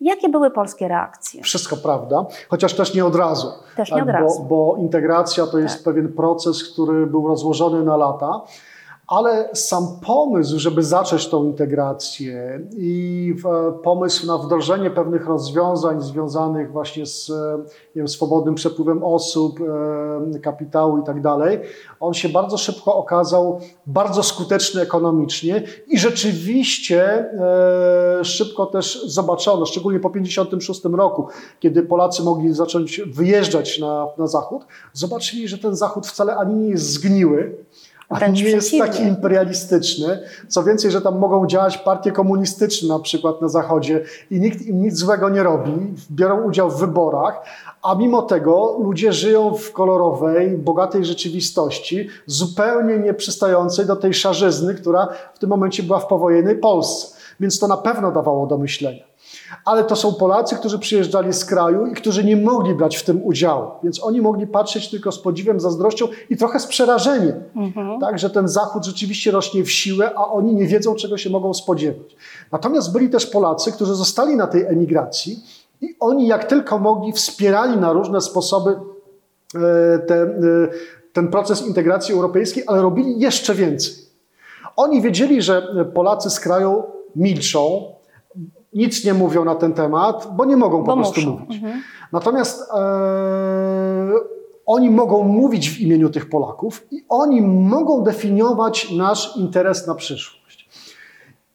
Jakie 0.01 0.29
były 0.29 0.51
polskie 0.51 0.89
reakcje? 0.89 1.43
Wszystko 1.43 1.77
prawda, 1.77 2.27
chociaż 2.49 2.75
też 2.75 2.95
nie 2.95 3.05
od 3.05 3.17
razu. 3.17 3.53
Też 3.77 3.91
nie 3.91 3.97
tak, 3.97 4.09
od 4.09 4.15
razu. 4.15 4.43
Bo, 4.43 4.49
bo 4.49 4.77
integracja 4.77 5.47
to 5.47 5.59
jest 5.59 5.75
tak. 5.75 5.85
pewien 5.85 6.13
proces, 6.13 6.73
który 6.73 7.07
był 7.07 7.29
rozłożony 7.29 7.83
na 7.85 7.97
lata 7.97 8.41
ale 9.09 9.49
sam 9.55 9.87
pomysł, 10.07 10.59
żeby 10.59 10.83
zacząć 10.83 11.29
tą 11.29 11.45
integrację 11.45 12.61
i 12.77 13.35
pomysł 13.83 14.27
na 14.27 14.39
wdrożenie 14.39 14.91
pewnych 14.91 15.27
rozwiązań 15.27 16.03
związanych 16.03 16.73
właśnie 16.73 17.07
z 17.07 17.29
nie 17.69 18.01
wiem, 18.01 18.09
swobodnym 18.09 18.55
przepływem 18.55 19.05
osób, 19.05 19.61
e, 20.35 20.39
kapitału 20.39 20.99
i 20.99 21.05
tak 21.05 21.21
dalej, 21.21 21.61
on 22.01 22.15
się 22.15 22.29
bardzo 22.29 22.59
szybko 22.59 22.97
okazał 22.97 23.61
bardzo 23.87 24.23
skuteczny 24.23 24.81
ekonomicznie 24.81 25.63
i 25.87 25.99
rzeczywiście 25.99 27.03
e, 27.03 28.25
szybko 28.25 28.67
też 28.67 29.05
zobaczono, 29.07 29.67
szczególnie 29.67 30.01
po 30.01 30.11
1956 30.11 30.97
roku, 30.97 31.29
kiedy 31.61 31.83
Polacy 31.83 32.23
mogli 32.23 32.55
zacząć 32.55 33.01
wyjeżdżać 33.01 33.79
na, 33.79 34.07
na 34.19 34.27
zachód, 34.27 34.67
zobaczyli, 34.93 35.49
że 35.49 35.59
ten 35.59 35.77
zachód 35.77 36.07
wcale 36.07 36.37
ani 36.37 36.55
nie 36.55 36.69
jest 36.69 36.91
zgniły, 36.93 37.65
a 38.09 38.27
nie 38.27 38.43
jest 38.43 38.79
taki 38.79 39.03
imperialistyczny. 39.03 40.19
Co 40.49 40.65
więcej, 40.65 40.91
że 40.91 41.01
tam 41.01 41.19
mogą 41.19 41.47
działać 41.47 41.79
partie 41.79 42.13
komunistyczne 42.13 42.89
na 42.89 42.99
przykład 42.99 43.43
na 43.43 43.49
Zachodzie 43.49 44.05
i 44.31 44.41
nikt 44.41 44.63
im 44.63 44.83
nic 44.83 44.97
złego 44.97 45.29
nie 45.29 45.43
robi, 45.43 45.73
biorą 46.11 46.43
udział 46.43 46.71
w 46.71 46.81
wyborach, 46.81 47.45
a 47.83 47.95
mimo 47.95 48.23
tego 48.23 48.77
ludzie 48.83 49.13
żyją 49.13 49.55
w 49.55 49.73
kolorowej, 49.73 50.59
bogatej 50.59 51.05
rzeczywistości, 51.05 52.09
zupełnie 52.27 52.99
nieprzystającej 52.99 53.87
do 53.87 53.97
tej 53.97 54.15
szarzyzny, 54.15 54.75
która 54.75 55.09
w 55.35 55.39
tym 55.39 55.51
momencie 55.51 55.83
była 55.83 55.99
w 55.99 56.07
powojennej 56.07 56.57
Polsce. 56.57 57.19
Więc 57.41 57.59
to 57.59 57.69
na 57.69 57.77
pewno 57.77 58.13
dawało 58.13 58.47
do 58.47 58.59
myślenia 58.59 59.05
ale 59.65 59.85
to 59.85 59.97
są 59.97 60.15
Polacy, 60.15 60.57
którzy 60.57 60.79
przyjeżdżali 60.79 61.33
z 61.33 61.45
kraju 61.45 61.87
i 61.87 61.95
którzy 61.95 62.25
nie 62.25 62.37
mogli 62.37 62.75
brać 62.75 62.97
w 62.97 63.05
tym 63.05 63.21
udziału. 63.25 63.71
Więc 63.83 64.05
oni 64.05 64.21
mogli 64.21 64.47
patrzeć 64.47 64.91
tylko 64.91 65.13
z 65.13 65.19
podziwem, 65.19 65.61
zazdrością 65.61 66.09
i 66.31 66.37
trochę 66.37 66.61
z 66.61 66.67
przerażeniem. 66.67 67.43
Mhm. 67.57 68.01
Tak, 68.01 68.19
że 68.19 68.31
ten 68.31 68.49
Zachód 68.49 68.85
rzeczywiście 68.85 69.31
rośnie 69.31 69.65
w 69.65 69.71
siłę, 69.71 70.11
a 70.17 70.27
oni 70.27 70.55
nie 70.55 70.67
wiedzą, 70.67 70.95
czego 70.95 71.19
się 71.19 71.31
mogą 71.31 71.55
spodziewać. 71.55 72.17
Natomiast 72.53 72.93
byli 72.93 73.11
też 73.11 73.27
Polacy, 73.27 73.73
którzy 73.73 73.95
zostali 73.95 74.37
na 74.37 74.47
tej 74.47 74.65
emigracji 74.65 75.45
i 75.81 75.97
oni 76.01 76.27
jak 76.27 76.45
tylko 76.45 76.79
mogli 76.79 77.13
wspierali 77.13 77.77
na 77.77 77.93
różne 77.93 78.21
sposoby 78.21 78.71
e, 78.71 79.99
te, 79.99 80.23
e, 80.23 80.29
ten 81.13 81.29
proces 81.29 81.67
integracji 81.67 82.15
europejskiej, 82.15 82.65
ale 82.67 82.83
robili 82.83 83.21
jeszcze 83.21 83.55
więcej. 83.55 83.95
Oni 84.77 85.03
wiedzieli, 85.03 85.43
że 85.43 85.63
Polacy 85.95 86.31
z 86.31 86.41
kraju 86.41 86.83
milczą, 87.17 87.93
nic 88.75 89.05
nie 89.05 89.15
mówią 89.15 89.45
na 89.45 89.55
ten 89.55 89.73
temat, 89.73 90.29
bo 90.37 90.45
nie 90.45 90.57
mogą 90.57 90.85
po 90.85 90.87
bo 90.87 90.97
prostu 90.97 91.21
muszą. 91.21 91.31
mówić. 91.31 91.57
Mhm. 91.57 91.83
Natomiast 92.13 92.71
e, 92.71 92.79
oni 94.67 94.91
mogą 94.91 95.23
mówić 95.23 95.71
w 95.71 95.81
imieniu 95.81 96.11
tych 96.11 96.29
Polaków 96.29 96.87
i 96.91 97.05
oni 97.09 97.43
mogą 97.43 98.03
definiować 98.03 98.91
nasz 98.97 99.37
interes 99.37 99.87
na 99.87 99.95
przyszłość. 99.95 100.69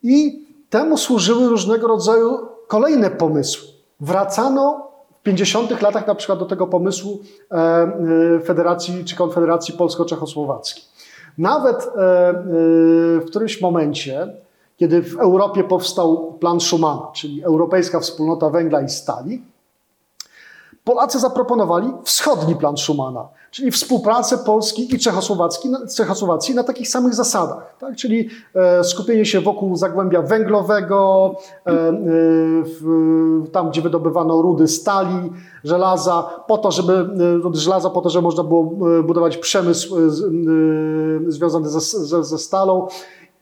I 0.03 0.43
temu 0.69 0.97
służyły 0.97 1.49
różnego 1.49 1.87
rodzaju 1.87 2.39
kolejne 2.67 3.11
pomysły. 3.11 3.67
Wracano 3.99 4.87
w 5.19 5.23
50 5.23 5.81
latach 5.81 6.07
na 6.07 6.15
przykład 6.15 6.39
do 6.39 6.45
tego 6.45 6.67
pomysłu 6.67 7.19
e, 7.51 7.55
e, 7.55 8.39
Federacji 8.39 9.05
czy 9.05 9.15
Konfederacji 9.15 9.73
Polsko-Czechosłowackiej. 9.73 10.83
Nawet 11.37 11.77
e, 11.77 11.89
w 13.19 13.23
którymś 13.27 13.61
momencie 13.61 14.27
kiedy 14.77 15.01
w 15.01 15.19
Europie 15.19 15.63
powstał 15.63 16.33
plan 16.39 16.59
Schumana, 16.59 17.07
czyli 17.13 17.43
Europejska 17.43 17.99
Wspólnota 17.99 18.49
Węgla 18.49 18.81
i 18.81 18.89
Stali, 18.89 19.43
Polacy 20.83 21.19
zaproponowali 21.19 21.91
wschodni 22.03 22.55
plan 22.55 22.77
Schumana, 22.77 23.27
czyli 23.51 23.71
współpracę 23.71 24.37
Polski 24.37 24.95
i 24.95 24.99
Czechosłowacji 24.99 25.69
na, 25.69 25.79
Czechosłowacji 25.97 26.55
na 26.55 26.63
takich 26.63 26.89
samych 26.89 27.13
zasadach, 27.13 27.75
tak? 27.79 27.95
czyli 27.95 28.29
e, 28.55 28.83
skupienie 28.83 29.25
się 29.25 29.41
wokół 29.41 29.75
zagłębia 29.75 30.21
węglowego, 30.21 31.31
e, 31.65 31.71
e, 31.71 31.93
w, 32.63 33.49
tam 33.51 33.69
gdzie 33.69 33.81
wydobywano 33.81 34.41
rudy 34.41 34.67
stali, 34.67 35.31
żelaza, 35.63 36.43
po 36.47 36.57
to, 36.57 36.71
żeby 36.71 37.07
rudy 37.43 37.59
żelaza, 37.59 37.89
po 37.89 38.01
to, 38.01 38.09
żeby 38.09 38.23
można 38.23 38.43
było 38.43 38.71
e, 38.99 39.03
budować 39.03 39.37
przemysł 39.37 39.97
e, 39.97 39.99
e, 39.99 40.11
związany 41.31 41.69
ze, 41.69 41.79
ze, 41.79 42.23
ze 42.23 42.37
stalą 42.37 42.87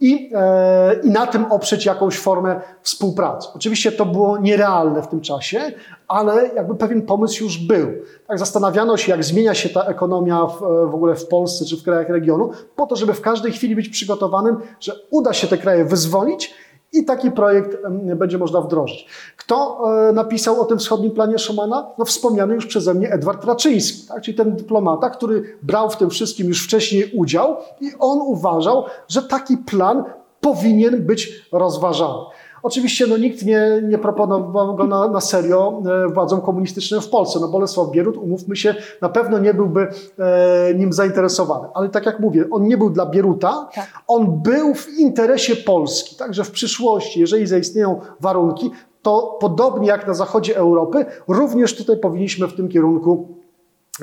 i, 0.02 0.32
e, 0.36 0.94
i 1.04 1.10
na 1.10 1.28
tym 1.28 1.46
oprzeć 1.52 1.86
jakąś 1.86 2.18
formę 2.18 2.62
współpracy. 2.82 3.50
Oczywiście 3.56 3.92
to 3.92 4.06
było 4.06 4.38
nierealne 4.38 5.02
w 5.02 5.08
tym 5.08 5.22
czasie, 5.22 5.72
ale 6.08 6.50
jakby 6.56 6.76
pewien 6.76 7.02
pomysł 7.02 7.44
już 7.44 7.58
był. 7.58 7.88
Tak 8.28 8.40
zastanawiano 8.40 8.98
się, 8.98 9.12
jak 9.12 9.24
zmienia 9.24 9.54
się 9.54 9.70
ta 9.70 9.84
ekonomia 9.84 10.46
w, 10.46 10.60
w 10.92 10.96
ogóle 10.96 11.16
w 11.16 11.28
Polsce 11.28 11.66
czy 11.66 11.78
w 11.78 11.84
krajach 11.84 12.10
regionu, 12.10 12.52
po 12.76 12.88
to, 12.88 12.96
żeby 12.96 13.14
w 13.14 13.22
każdej 13.22 13.52
chwili 13.52 13.76
być 13.76 13.90
przygotowanym, 13.90 14.58
że 14.80 14.94
uda 15.10 15.34
się 15.34 15.48
te 15.48 15.58
kraje 15.58 15.86
wyzwolić 15.86 16.54
i 16.94 17.06
taki 17.06 17.32
projekt 17.32 17.78
będzie 18.16 18.38
można 18.38 18.62
wdrożyć. 18.62 19.08
Kto 19.38 19.82
e, 20.10 20.14
napisał 20.14 20.62
o 20.62 20.66
tym 20.66 20.78
wschodnim 20.78 21.12
planie 21.12 21.40
Schumana? 21.40 21.88
No 21.98 22.06
wspomniany 22.06 22.56
już 22.56 22.66
przeze 22.66 22.94
mnie 22.94 23.12
Edward 23.12 23.46
Raczyński, 23.46 24.08
tak? 24.08 24.22
czyli 24.22 24.38
ten 24.38 24.56
dyplomata, 24.56 25.10
który 25.10 25.58
brał 25.62 25.90
w 25.90 25.98
tym 25.98 26.10
wszystkim 26.10 26.48
już 26.48 26.66
wcześniej 26.66 27.12
udział 27.14 27.58
i 27.82 27.92
on 28.00 28.22
uważał, 28.22 28.86
że 29.08 29.24
taki 29.24 29.58
plan 29.58 30.04
powinien 30.42 31.06
być 31.06 31.46
rozważany. 31.52 32.20
Oczywiście 32.64 33.08
no, 33.08 33.18
nikt 33.18 33.46
nie, 33.46 33.82
nie 33.84 33.98
proponował 33.98 34.76
go 34.76 34.88
na, 34.88 35.08
na 35.08 35.22
serio 35.22 35.82
e, 36.06 36.14
władzom 36.14 36.42
komunistycznym 36.42 37.02
w 37.02 37.10
Polsce. 37.10 37.40
No 37.40 37.48
Bolesław 37.48 37.92
Bierut, 37.92 38.18
umówmy 38.18 38.56
się, 38.56 38.76
na 39.02 39.10
pewno 39.10 39.40
nie 39.40 39.54
byłby 39.54 39.88
e, 40.20 40.74
nim 40.74 40.94
zainteresowany. 40.94 41.68
Ale 41.74 41.90
tak 41.90 42.06
jak 42.06 42.20
mówię, 42.20 42.46
on 42.52 42.68
nie 42.68 42.78
był 42.78 42.90
dla 42.90 43.06
Bieruta, 43.06 43.70
Tak. 43.76 43.88
on 44.08 44.42
był 44.42 44.74
w 44.74 45.00
interesie 45.00 45.56
Polski. 45.56 46.16
Także 46.16 46.44
w 46.44 46.52
przyszłości, 46.52 47.20
jeżeli 47.20 47.48
zaistnieją 47.48 48.00
warunki, 48.20 48.72
to 49.02 49.38
podobnie 49.40 49.88
jak 49.88 50.08
na 50.08 50.14
zachodzie 50.14 50.58
Europy, 50.58 51.06
również 51.28 51.78
tutaj 51.78 51.98
powinniśmy 51.98 52.48
w 52.48 52.54
tym 52.54 52.70
kierunku, 52.70 53.28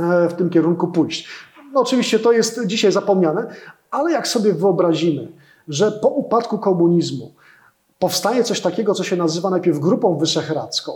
e, 0.00 0.28
w 0.28 0.34
tym 0.34 0.50
kierunku 0.50 0.88
pójść. 0.88 1.28
No 1.72 1.80
oczywiście 1.80 2.18
to 2.18 2.32
jest 2.32 2.66
dzisiaj 2.66 2.92
zapomniane, 2.92 3.46
ale 3.90 4.12
jak 4.12 4.28
sobie 4.28 4.52
wyobrazimy, 4.52 5.32
że 5.68 5.92
po 5.92 6.08
upadku 6.08 6.58
komunizmu 6.58 7.32
powstaje 7.98 8.44
coś 8.44 8.60
takiego, 8.60 8.94
co 8.94 9.04
się 9.04 9.16
nazywa 9.16 9.50
najpierw 9.50 9.78
Grupą 9.78 10.18
Wyszehradzką, 10.18 10.92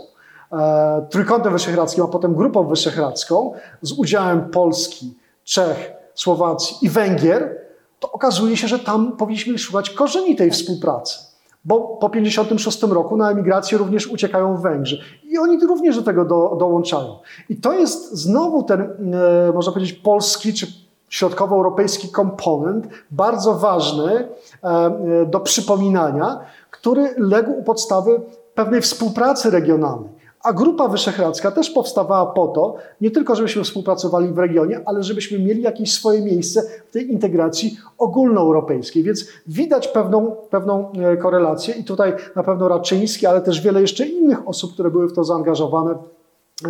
e, 0.51 1.05
Trójkątem 1.09 1.53
Wyszehradzkim, 1.53 2.03
a 2.03 2.07
potem 2.07 2.35
Grupą 2.35 2.67
Wyszehradzką 2.67 3.53
z 3.81 3.91
udziałem 3.91 4.49
Polski, 4.49 5.13
Czech, 5.43 5.91
Słowacji 6.15 6.77
i 6.81 6.89
Węgier, 6.89 7.57
to 7.99 8.11
okazuje 8.11 8.57
się, 8.57 8.67
że 8.67 8.79
tam 8.79 9.17
powinniśmy 9.17 9.57
szukać 9.57 9.89
korzenitej 9.89 10.51
współpracy. 10.51 11.19
Bo 11.65 11.79
po 11.79 12.09
1956 12.09 12.93
roku 12.93 13.17
na 13.17 13.31
emigrację 13.31 13.77
również 13.77 14.07
uciekają 14.07 14.57
Węgrzy. 14.57 14.99
I 15.23 15.37
oni 15.37 15.59
również 15.59 15.95
do 15.95 16.01
tego 16.01 16.25
do, 16.25 16.55
dołączają. 16.59 17.19
I 17.49 17.55
to 17.55 17.73
jest 17.73 18.11
znowu 18.11 18.63
ten, 18.63 18.81
e, 18.81 19.51
można 19.53 19.71
powiedzieć, 19.71 19.93
polski 19.93 20.53
czy 20.53 20.67
środkowoeuropejski 21.09 22.09
komponent, 22.09 22.87
bardzo 23.11 23.53
ważny 23.53 24.27
e, 24.63 24.67
e, 24.67 25.25
do 25.25 25.39
przypominania, 25.39 26.39
który 26.83 27.13
legł 27.17 27.51
u 27.51 27.63
podstawy 27.63 28.21
pewnej 28.55 28.81
współpracy 28.81 29.49
regionalnej. 29.49 30.09
A 30.43 30.53
Grupa 30.53 30.87
Wyszehradzka 30.87 31.51
też 31.51 31.69
powstawała 31.69 32.25
po 32.25 32.47
to, 32.47 32.75
nie 33.01 33.11
tylko 33.11 33.35
żebyśmy 33.35 33.63
współpracowali 33.63 34.27
w 34.27 34.37
regionie, 34.37 34.81
ale 34.85 35.03
żebyśmy 35.03 35.39
mieli 35.39 35.61
jakieś 35.61 35.93
swoje 35.93 36.21
miejsce 36.21 36.61
w 36.89 36.93
tej 36.93 37.11
integracji 37.11 37.77
ogólnoeuropejskiej. 37.97 39.03
Więc 39.03 39.27
widać 39.47 39.87
pewną, 39.87 40.35
pewną 40.49 40.91
e, 40.91 41.17
korelację 41.17 41.73
i 41.73 41.83
tutaj 41.83 42.13
na 42.35 42.43
pewno 42.43 42.67
Raczyński, 42.67 43.25
ale 43.25 43.41
też 43.41 43.61
wiele 43.61 43.81
jeszcze 43.81 44.05
innych 44.05 44.47
osób, 44.47 44.73
które 44.73 44.91
były 44.91 45.07
w 45.07 45.13
to 45.13 45.23
zaangażowane, 45.23 45.91
e, 45.91 46.67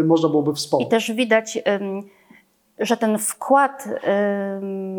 e, 0.00 0.04
można 0.04 0.28
byłoby 0.28 0.50
I 0.50 0.54
wspomnieć. 0.54 0.90
też 0.90 1.12
widać, 1.12 1.58
ym, 1.80 2.02
że 2.78 2.96
ten 2.96 3.18
wkład 3.18 3.88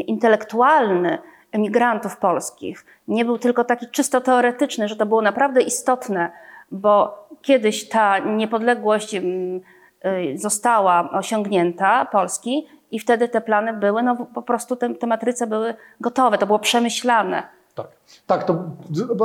intelektualny 0.08 1.18
emigrantów 1.52 2.18
polskich 2.18 2.86
nie 3.08 3.26
był 3.26 3.38
tylko 3.38 3.64
taki 3.64 3.88
czysto 3.88 4.22
teoretyczny, 4.22 4.88
że 4.88 4.96
to 4.96 5.06
było 5.06 5.22
naprawdę 5.22 5.62
istotne, 5.62 6.32
bo 6.72 7.24
kiedyś 7.42 7.90
ta 7.90 8.20
niepodległość 8.20 9.16
ym, 9.16 9.62
y, 10.06 10.38
została 10.38 11.12
osiągnięta 11.12 12.06
Polski 12.06 12.68
i 12.92 13.00
wtedy 13.00 13.30
te 13.30 13.42
plany 13.42 13.74
były, 13.74 14.04
no 14.04 14.16
po 14.34 14.42
prostu 14.42 14.76
te, 14.76 14.96
te 14.96 15.08
matryce 15.08 15.48
były 15.48 15.74
gotowe, 16.02 16.38
to 16.38 16.46
było 16.46 16.60
przemyślane. 16.60 17.44
Tak, 17.76 17.88
tak, 18.28 18.44
to 18.44 18.64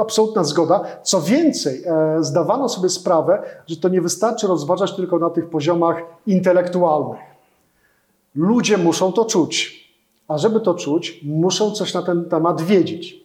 absolutna 0.00 0.44
zgoda. 0.44 0.84
Co 1.02 1.20
więcej, 1.20 1.84
e, 1.86 2.16
zdawano 2.20 2.68
sobie 2.68 2.88
sprawę, 2.88 3.42
że 3.66 3.76
to 3.76 3.88
nie 3.88 4.00
wystarczy 4.00 4.46
rozważać 4.46 4.96
tylko 4.96 5.18
na 5.18 5.30
tych 5.30 5.50
poziomach 5.50 6.02
intelektualnych. 6.26 7.20
Ludzie 8.34 8.78
muszą 8.78 9.12
to 9.12 9.24
czuć, 9.24 9.83
a 10.28 10.38
żeby 10.38 10.60
to 10.60 10.74
czuć, 10.74 11.20
muszą 11.24 11.70
coś 11.70 11.94
na 11.94 12.02
ten 12.02 12.24
temat 12.24 12.62
wiedzieć. 12.62 13.24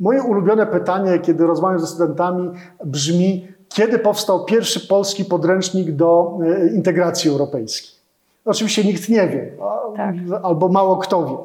Moje 0.00 0.22
ulubione 0.22 0.66
pytanie, 0.66 1.18
kiedy 1.18 1.46
rozmawiam 1.46 1.80
ze 1.80 1.86
studentami, 1.86 2.50
brzmi: 2.84 3.48
kiedy 3.68 3.98
powstał 3.98 4.44
pierwszy 4.44 4.80
polski 4.80 5.24
podręcznik 5.24 5.92
do 5.92 6.38
e, 6.42 6.68
integracji 6.68 7.30
europejskiej? 7.30 7.98
Oczywiście 8.44 8.84
nikt 8.84 9.08
nie 9.08 9.28
wie, 9.28 9.52
Tak. 9.96 10.14
albo 10.42 10.68
mało 10.68 10.96
kto 10.96 11.26
wie. 11.26 11.36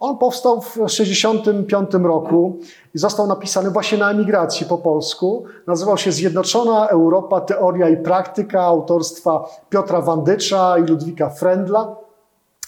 On 0.00 0.18
powstał 0.18 0.60
w 0.60 0.72
1965 0.72 2.04
roku 2.04 2.56
i 2.94 2.98
został 2.98 3.26
napisany 3.26 3.70
właśnie 3.70 3.98
na 3.98 4.10
emigracji 4.10 4.66
po 4.66 4.78
polsku. 4.78 5.44
Nazywał 5.66 5.98
się 5.98 6.12
Zjednoczona 6.12 6.88
Europa, 6.88 7.40
Teoria 7.40 7.88
i 7.88 7.96
Praktyka 7.96 8.62
autorstwa 8.62 9.44
Piotra 9.70 10.00
Wandycza 10.00 10.78
i 10.78 10.82
Ludwika 10.82 11.30
Frendla. 11.30 11.96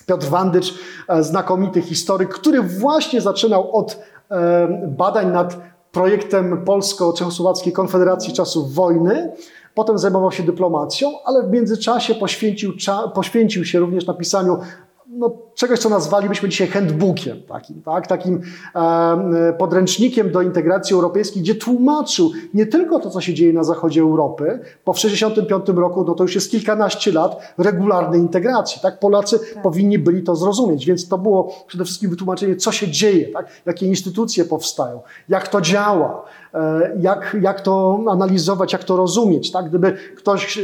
Piotr 0.08 0.26
Wandycz, 0.26 0.74
e, 1.08 1.22
znakomity 1.22 1.82
historyk, 1.82 2.34
który 2.34 2.62
właśnie 2.62 3.20
zaczynał 3.20 3.76
od 3.76 3.98
e, 4.30 4.68
badań 4.88 5.32
nad 5.32 5.56
projektem 5.92 6.64
Polsko-Czechosłowackiej 6.64 7.72
Konfederacji 7.72 8.32
czasów 8.32 8.74
wojny. 8.74 9.32
Potem 9.74 9.98
zajmował 9.98 10.32
się 10.32 10.42
dyplomacją, 10.42 11.12
ale 11.24 11.42
w 11.42 11.50
międzyczasie 11.50 12.14
poświęcił, 12.14 12.72
poświęcił 13.14 13.64
się 13.64 13.78
również 13.78 14.06
napisaniu 14.06 14.58
no, 15.06 15.36
czegoś, 15.58 15.78
co 15.78 15.88
nazwalibyśmy 15.88 16.48
dzisiaj 16.48 16.68
handbookiem, 16.68 17.42
takim, 17.42 17.82
tak? 17.82 18.06
takim 18.06 18.40
e, 18.74 19.52
podręcznikiem 19.58 20.30
do 20.30 20.42
integracji 20.42 20.94
europejskiej, 20.94 21.42
gdzie 21.42 21.54
tłumaczył 21.54 22.30
nie 22.54 22.66
tylko 22.66 23.00
to, 23.00 23.10
co 23.10 23.20
się 23.20 23.34
dzieje 23.34 23.52
na 23.52 23.64
zachodzie 23.64 24.00
Europy, 24.00 24.60
bo 24.86 24.92
w 24.92 24.96
1965 24.96 25.78
roku 25.78 26.04
no 26.04 26.14
to 26.14 26.24
już 26.24 26.34
jest 26.34 26.50
kilkanaście 26.50 27.12
lat 27.12 27.54
regularnej 27.58 28.20
integracji. 28.20 28.82
Tak? 28.82 29.00
Polacy 29.00 29.40
powinni 29.62 29.98
byli 29.98 30.22
to 30.22 30.36
zrozumieć, 30.36 30.86
więc 30.86 31.08
to 31.08 31.18
było 31.18 31.52
przede 31.66 31.84
wszystkim 31.84 32.10
wytłumaczenie, 32.10 32.56
co 32.56 32.72
się 32.72 32.88
dzieje, 32.88 33.28
tak? 33.28 33.46
jakie 33.66 33.86
instytucje 33.86 34.44
powstają, 34.44 35.00
jak 35.28 35.48
to 35.48 35.60
działa, 35.60 36.24
e, 36.54 36.96
jak, 37.00 37.36
jak 37.40 37.60
to 37.60 38.04
analizować, 38.10 38.72
jak 38.72 38.84
to 38.84 38.96
rozumieć. 38.96 39.50
Tak? 39.50 39.68
Gdyby 39.68 39.96
ktoś 40.16 40.58
e, 40.58 40.62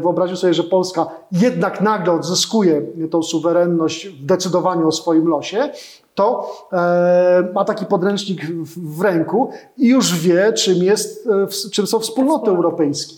wyobraził 0.00 0.36
sobie, 0.36 0.54
że 0.54 0.64
Polska 0.64 1.06
jednak 1.32 1.80
nagle 1.80 2.12
odzyskuje 2.12 2.82
tą 3.10 3.22
suwerenność 3.22 4.21
decydowaniu 4.26 4.88
o 4.88 4.92
swoim 4.92 5.28
losie, 5.28 5.70
to 6.14 6.50
e, 6.72 7.48
ma 7.54 7.64
taki 7.64 7.86
podręcznik 7.86 8.46
w, 8.76 9.00
ręku 9.02 9.50
i 9.76 9.88
już 9.88 10.18
wie, 10.18 10.52
czym, 10.52 10.82
jest, 10.82 11.28
e, 11.66 11.70
czym 11.70 11.86
są 11.86 11.98
wspólnoty 11.98 12.50
europejskie. 12.50 13.14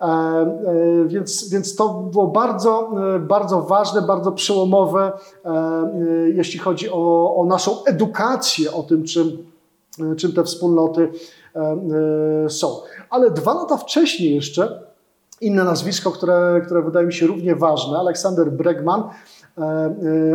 E, 0.00 0.56
Więc, 1.06 1.48
więc 1.48 1.76
to 1.76 1.88
było 1.88 2.26
bardzo, 2.26 2.90
bardzo 3.20 3.62
ważne, 3.62 4.02
bardzo 4.02 4.32
przełomowe, 4.32 5.12
jeśli 6.34 6.58
chodzi 6.58 6.90
o, 6.90 7.34
o 7.36 7.44
naszą 7.44 7.84
edukację 7.84 8.72
o 8.72 8.82
tym, 8.82 9.04
czym, 9.04 9.46
czym 10.16 10.32
te 10.32 10.44
wspólnoty 10.44 11.08
są. 12.48 12.80
Ale 13.10 13.30
dwa 13.30 13.54
lata 13.54 13.76
wcześniej 13.76 14.34
jeszcze 14.34 14.82
inne 15.40 15.64
nazwisko, 15.64 16.10
które, 16.10 16.62
które 16.66 16.82
wydaje 16.82 17.06
mi 17.06 17.12
się 17.12 17.26
równie 17.26 17.56
ważne, 17.56 17.98
Aleksander 17.98 18.52
Bregman 18.52 19.02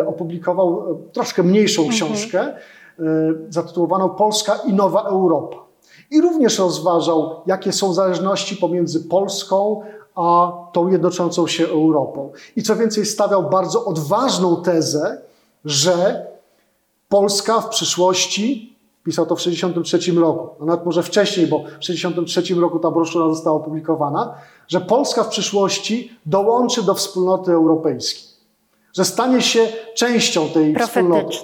opublikował 0.05 0.91
e, 0.91 1.13
troszkę 1.13 1.43
mniejszą 1.43 1.89
książkę 1.89 2.39
e, 2.41 2.53
zatytułowaną 3.49 4.09
Polska 4.09 4.55
i 4.55 4.73
Nowa 4.73 5.03
Europa. 5.03 5.57
I 6.11 6.21
również 6.21 6.59
rozważał, 6.59 7.41
jakie 7.45 7.71
są 7.71 7.93
zależności 7.93 8.55
pomiędzy 8.55 8.99
Polską 8.99 9.81
a 10.15 10.51
tą 10.73 10.87
jednoczącą 10.87 11.47
się 11.47 11.67
Europą. 11.67 12.31
I 12.55 12.63
co 12.63 12.75
więcej, 12.75 13.05
stawiał 13.05 13.49
bardzo 13.49 13.85
odważną 13.85 14.61
tezę, 14.61 15.21
że 15.65 16.25
Polska 17.09 17.61
w 17.61 17.69
przyszłości, 17.69 18.77
pisał 19.03 19.25
to 19.25 19.35
w 19.35 19.39
1963 19.39 20.19
roku, 20.19 20.49
a 20.61 20.65
nawet 20.65 20.85
może 20.85 21.03
wcześniej, 21.03 21.47
bo 21.47 21.59
w 21.59 21.79
1963 21.79 22.55
roku 22.55 22.79
ta 22.79 22.91
broszura 22.91 23.29
została 23.29 23.57
opublikowana, 23.57 24.33
że 24.67 24.81
Polska 24.81 25.23
w 25.23 25.29
przyszłości 25.29 26.11
dołączy 26.25 26.83
do 26.83 26.93
wspólnoty 26.93 27.51
europejskiej, 27.51 28.30
że 28.93 29.05
stanie 29.05 29.41
się 29.41 29.67
częścią 29.95 30.49
tej 30.49 30.75
wspólnoty. 30.75 31.37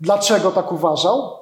Dlaczego 0.00 0.50
tak 0.50 0.72
uważał? 0.72 1.32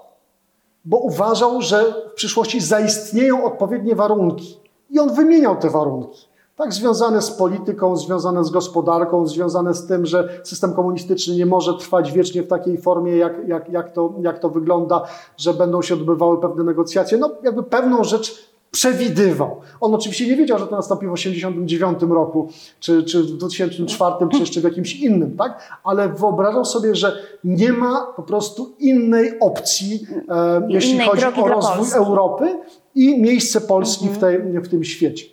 Bo 0.84 0.96
uważał, 0.96 1.62
że 1.62 1.94
w 2.12 2.14
przyszłości 2.14 2.60
zaistnieją 2.60 3.44
odpowiednie 3.44 3.94
warunki. 3.94 4.60
I 4.90 4.98
on 4.98 5.14
wymieniał 5.14 5.56
te 5.56 5.70
warunki. 5.70 6.28
Tak, 6.56 6.72
związane 6.72 7.22
z 7.22 7.30
polityką, 7.30 7.96
związane 7.96 8.44
z 8.44 8.50
gospodarką, 8.50 9.26
związane 9.26 9.74
z 9.74 9.86
tym, 9.86 10.06
że 10.06 10.40
system 10.44 10.72
komunistyczny 10.72 11.34
nie 11.34 11.46
może 11.46 11.74
trwać 11.74 12.12
wiecznie 12.12 12.42
w 12.42 12.48
takiej 12.48 12.78
formie, 12.78 13.16
jak, 13.16 13.48
jak, 13.48 13.68
jak, 13.68 13.92
to, 13.92 14.12
jak 14.20 14.38
to 14.38 14.48
wygląda, 14.48 15.02
że 15.36 15.54
będą 15.54 15.82
się 15.82 15.94
odbywały 15.94 16.40
pewne 16.40 16.64
negocjacje. 16.64 17.18
No, 17.18 17.30
jakby 17.42 17.62
pewną 17.62 18.04
rzecz 18.04 18.53
przewidywał. 18.74 19.60
On 19.80 19.94
oczywiście 19.94 20.26
nie 20.26 20.36
wiedział, 20.36 20.58
że 20.58 20.66
to 20.66 20.76
nastąpi 20.76 21.06
w 21.06 21.14
1989 21.14 22.12
roku, 22.14 22.48
czy, 22.80 23.02
czy 23.02 23.22
w 23.22 23.26
2004, 23.26 24.14
czy 24.32 24.38
jeszcze 24.38 24.60
w 24.60 24.64
jakimś 24.64 24.94
innym, 24.94 25.36
tak? 25.36 25.80
Ale 25.84 26.08
wyobrażał 26.08 26.64
sobie, 26.64 26.94
że 26.94 27.22
nie 27.44 27.72
ma 27.72 28.06
po 28.16 28.22
prostu 28.22 28.74
innej 28.78 29.40
opcji, 29.40 30.06
e, 30.28 30.66
jeśli 30.68 30.92
Innej 30.92 31.06
chodzi 31.06 31.24
o 31.24 31.48
rozwój 31.48 31.76
Polski. 31.76 31.96
Europy 31.96 32.58
i 32.94 33.20
miejsce 33.20 33.60
Polski 33.60 34.08
w, 34.08 34.18
tej, 34.18 34.38
w 34.38 34.68
tym 34.68 34.84
świecie. 34.84 35.24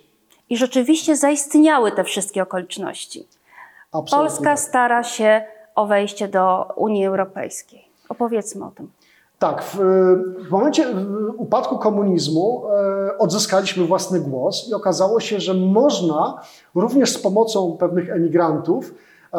I 0.50 0.56
rzeczywiście 0.56 1.16
zaistniały 1.16 1.92
te 1.92 2.04
wszystkie 2.04 2.42
okoliczności. 2.42 3.26
Absolutnie 3.92 4.28
Polska 4.28 4.44
tak. 4.44 4.60
stara 4.60 5.02
się 5.02 5.42
o 5.74 5.86
wejście 5.86 6.28
do 6.28 6.68
Unii 6.76 7.06
Europejskiej. 7.06 7.84
Opowiedzmy 8.08 8.64
o 8.64 8.70
tym. 8.70 8.90
Tak, 9.42 9.64
w, 9.64 9.76
w 10.48 10.50
momencie 10.50 10.86
upadku 11.36 11.78
komunizmu 11.78 12.62
e, 12.66 13.18
odzyskaliśmy 13.18 13.84
własny 13.84 14.20
głos 14.20 14.68
i 14.68 14.74
okazało 14.74 15.20
się, 15.20 15.40
że 15.40 15.54
można 15.54 16.40
również 16.74 17.10
z 17.10 17.18
pomocą 17.18 17.76
pewnych 17.80 18.10
emigrantów 18.10 18.94
e, 19.34 19.38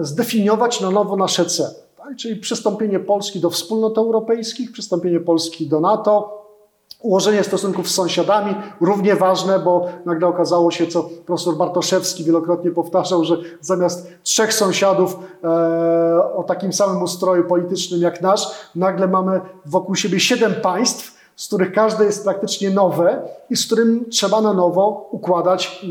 zdefiniować 0.00 0.80
na 0.80 0.90
nowo 0.90 1.16
nasze 1.16 1.44
cele. 1.44 1.74
Tak? 1.96 2.16
Czyli 2.16 2.40
przystąpienie 2.40 3.00
Polski 3.00 3.40
do 3.40 3.50
wspólnot 3.50 3.98
europejskich, 3.98 4.72
przystąpienie 4.72 5.20
Polski 5.20 5.66
do 5.66 5.80
NATO, 5.80 6.44
Ułożenie 7.02 7.44
stosunków 7.44 7.88
z 7.88 7.94
sąsiadami, 7.94 8.54
równie 8.80 9.16
ważne, 9.16 9.58
bo 9.58 9.88
nagle 10.04 10.26
okazało 10.26 10.70
się, 10.70 10.86
co 10.86 11.08
profesor 11.26 11.56
Bartoszewski 11.56 12.24
wielokrotnie 12.24 12.70
powtarzał, 12.70 13.24
że 13.24 13.36
zamiast 13.60 14.08
trzech 14.22 14.54
sąsiadów 14.54 15.16
e, 15.44 15.48
o 16.34 16.44
takim 16.48 16.72
samym 16.72 17.02
ustroju 17.02 17.44
politycznym 17.44 18.00
jak 18.00 18.22
nasz, 18.22 18.48
nagle 18.74 19.08
mamy 19.08 19.40
wokół 19.66 19.94
siebie 19.94 20.20
siedem 20.20 20.54
państw, 20.54 21.17
z 21.38 21.46
których 21.46 21.72
każde 21.72 22.04
jest 22.04 22.24
praktycznie 22.24 22.70
nowe 22.70 23.22
i 23.50 23.56
z 23.56 23.66
którym 23.66 24.10
trzeba 24.10 24.40
na 24.40 24.52
nowo 24.52 25.08
układać, 25.10 25.86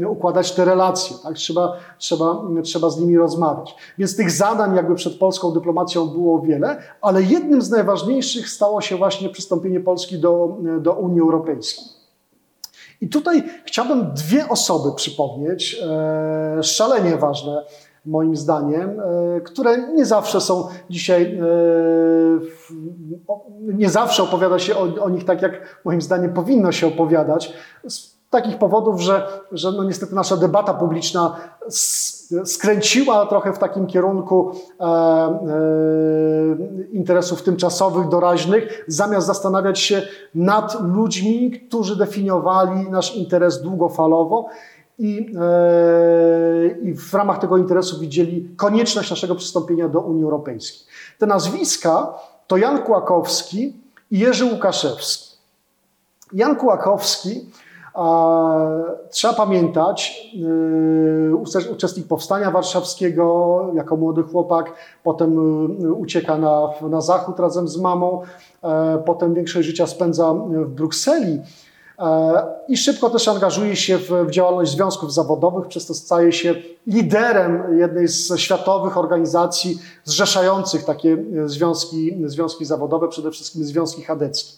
e, 0.00 0.08
układać 0.08 0.52
te 0.52 0.64
relacje. 0.64 1.16
Tak? 1.22 1.34
Trzeba, 1.34 1.76
trzeba, 1.98 2.42
trzeba 2.62 2.90
z 2.90 3.00
nimi 3.00 3.16
rozmawiać. 3.16 3.74
Więc 3.98 4.16
tych 4.16 4.30
zadań 4.30 4.76
jakby 4.76 4.94
przed 4.94 5.18
polską 5.18 5.52
dyplomacją 5.52 6.06
było 6.06 6.40
wiele, 6.40 6.82
ale 7.00 7.22
jednym 7.22 7.62
z 7.62 7.70
najważniejszych 7.70 8.48
stało 8.48 8.80
się 8.80 8.96
właśnie 8.96 9.28
przystąpienie 9.28 9.80
Polski 9.80 10.18
do, 10.18 10.56
do 10.80 10.92
Unii 10.92 11.20
Europejskiej. 11.20 11.84
I 13.00 13.08
tutaj 13.08 13.42
chciałbym 13.64 14.12
dwie 14.14 14.48
osoby 14.48 14.94
przypomnieć, 14.96 15.80
e, 15.82 16.62
szalenie 16.62 17.16
ważne 17.16 17.64
moim 18.08 18.36
zdaniem, 18.36 19.00
e, 19.00 19.40
które 19.40 19.92
nie 19.92 20.06
zawsze 20.06 20.40
są 20.40 20.68
dzisiaj, 20.90 21.38
e, 21.38 21.44
nie 23.60 23.90
zawsze 23.90 24.22
opowiada 24.22 24.58
się 24.58 24.76
o, 24.76 25.04
o, 25.04 25.10
nich 25.10 25.24
tak, 25.24 25.42
jak 25.42 25.80
moim 25.84 26.00
zdaniem 26.00 26.32
powinno 26.32 26.72
się 26.72 26.86
opowiadać. 26.86 27.52
Z 27.88 28.18
takich 28.30 28.58
powodów, 28.58 29.00
że, 29.00 29.26
że 29.52 29.72
no 29.72 29.84
niestety 29.84 30.14
nasza 30.14 30.36
debata 30.36 30.74
publiczna 30.74 31.36
skręciła 32.44 33.26
trochę 33.26 33.52
w 33.52 33.58
takim 33.58 33.86
kierunku 33.86 34.52
e, 34.80 34.86
interesów 36.92 37.42
tymczasowych, 37.42 38.08
doraźnych, 38.08 38.84
zamiast 38.88 39.26
zastanawiać 39.26 39.78
się 39.78 40.02
nad 40.34 40.94
ludźmi, 40.94 41.50
którzy 41.50 41.96
definiowali 41.96 42.90
nasz 42.90 43.16
interes 43.16 43.62
długofalowo 43.62 44.46
i, 44.98 45.32
e, 45.40 46.68
i 46.82 46.94
w 46.94 47.14
ramach 47.14 47.38
tego 47.38 47.56
interesu 47.56 48.00
widzieli 48.00 48.48
konieczność 48.56 49.10
naszego 49.10 49.34
przystąpienia 49.34 49.88
do 49.88 50.00
Unii 50.00 50.24
Europejskiej. 50.24 50.86
Te 51.18 51.26
nazwiska 51.26 52.14
to 52.46 52.56
Jan 52.56 52.82
Kłakowski 52.82 53.72
i 54.10 54.18
Jerzy 54.18 54.44
Łukaszewski. 54.44 55.28
Jan 56.32 56.56
Kłakowski, 56.56 57.50
trzeba 59.10 59.34
pamiętać, 59.34 60.28
e, 61.62 61.70
uczestnik 61.72 62.06
Powstania 62.06 62.50
Warszawskiego, 62.50 63.70
jako 63.74 63.96
młody 63.96 64.22
chłopak, 64.22 64.74
potem 65.02 65.38
e, 65.38 65.92
ucieka 65.92 66.38
na, 66.38 66.62
na 66.90 67.00
zachód 67.00 67.40
razem 67.40 67.68
z 67.68 67.76
mamą, 67.76 68.22
potem 69.06 69.34
większość 69.34 69.66
życia 69.66 69.86
spędza 69.86 70.34
w 70.34 70.68
Brukseli 70.68 71.40
i 72.68 72.76
szybko 72.76 73.10
też 73.10 73.28
angażuje 73.28 73.76
się 73.76 73.98
w, 73.98 74.30
działalność 74.30 74.72
związków 74.72 75.14
zawodowych, 75.14 75.68
przez 75.68 75.86
to 75.86 75.94
staje 75.94 76.32
się 76.32 76.54
liderem 76.86 77.78
jednej 77.78 78.08
z 78.08 78.38
światowych 78.38 78.98
organizacji 78.98 79.78
zrzeszających 80.04 80.84
takie 80.84 81.24
związki, 81.46 82.16
związki 82.24 82.64
zawodowe, 82.64 83.08
przede 83.08 83.30
wszystkim 83.30 83.64
związki 83.64 84.02
chadeckie. 84.02 84.52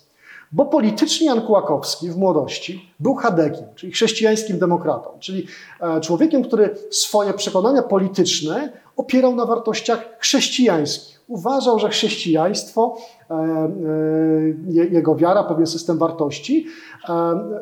Bo 0.53 0.65
politycznie 0.65 1.27
Jan 1.27 1.41
Kułakowski 1.41 2.11
w 2.11 2.17
młodości 2.17 2.93
był 3.01 3.15
chadekiem, 3.15 3.65
czyli 3.75 3.93
chrześcijańskim 3.93 4.59
demokratą, 4.59 5.11
czyli 5.21 5.47
e, 5.81 6.01
człowiekiem, 6.01 6.45
który 6.45 6.77
swoje 6.91 7.35
przekonania 7.35 7.83
polityczne 7.83 8.73
opierał 8.97 9.37
na 9.37 9.47
wartościach 9.47 10.05
chrześcijańskich. 10.19 11.20
Uważał, 11.31 11.79
że 11.79 11.89
chrześcijaństwo, 11.89 12.97
e, 13.31 13.35
e, 13.35 14.87
jego 14.91 15.15
wiara, 15.15 15.45
pewien 15.45 15.67
system 15.67 15.99
wartości 15.99 16.67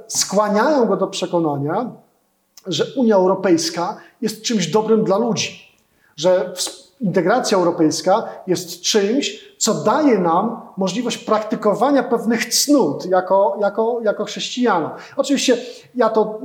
skłaniają 0.06 0.86
go 0.86 0.96
do 0.96 1.06
przekonania, 1.06 1.90
że 2.66 2.84
Unia 2.96 3.16
Europejska 3.16 3.96
jest 4.20 4.42
czymś 4.42 4.70
dobrym 4.70 5.04
dla 5.04 5.18
ludzi, 5.18 5.58
że 6.16 6.52
integracja 7.00 7.58
europejska 7.58 8.28
jest 8.46 8.80
czymś, 8.80 9.54
co 9.58 9.74
daje 9.74 10.18
nam 10.18 10.60
możliwość 10.76 11.18
praktykowania 11.18 12.02
pewnych 12.02 12.44
cnót 12.46 13.06
jako, 13.06 13.56
jako, 13.60 14.00
jako 14.02 14.24
chrześcijana. 14.24 14.94
Oczywiście 15.16 15.56
ja 15.94 16.08
to 16.08 16.40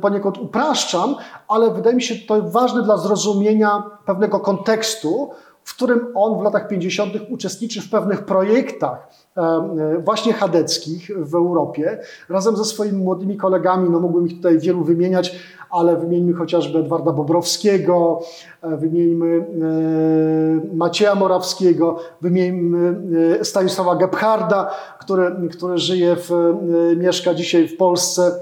poniekąd 0.00 0.38
upraszczam, 0.38 1.16
ale 1.48 1.70
wydaje 1.70 1.96
mi 1.96 2.02
się 2.02 2.14
to 2.28 2.42
ważne 2.42 2.82
dla 2.82 2.96
zrozumienia 2.96 3.82
pewnego 4.06 4.40
kontekstu, 4.40 5.30
w 5.64 5.74
którym 5.74 6.06
on 6.14 6.40
w 6.40 6.42
latach 6.42 6.68
50. 6.68 7.12
uczestniczy 7.30 7.80
w 7.80 7.90
pewnych 7.90 8.24
projektach 8.24 9.08
e, 9.36 9.40
e, 9.40 9.98
właśnie 9.98 10.32
chadeckich 10.32 11.10
w 11.16 11.34
Europie, 11.34 11.98
razem 12.28 12.56
ze 12.56 12.64
swoimi 12.64 12.98
młodymi 12.98 13.36
kolegami, 13.36 13.90
no 13.90 14.00
mógłbym 14.00 14.26
ich 14.26 14.36
tutaj 14.36 14.58
wielu 14.58 14.84
wymieniać, 14.84 15.36
ale 15.70 15.96
wymieńmy 15.96 16.34
chociażby 16.34 16.78
Edwarda 16.78 17.12
Bobrowskiego, 17.12 18.20
e, 18.62 18.76
wymieńmy 18.76 19.44
Macieja 20.74 21.14
Morawskiego, 21.14 21.98
wymieńmy 22.20 22.98
Stanisława 23.42 23.96
Gebharda, 23.96 24.70
który, 24.98 25.48
który 25.52 25.78
żyje 25.78 26.16
w, 26.16 26.54
mieszka 26.96 27.34
dzisiaj 27.34 27.68
w 27.68 27.76
Polsce 27.76 28.32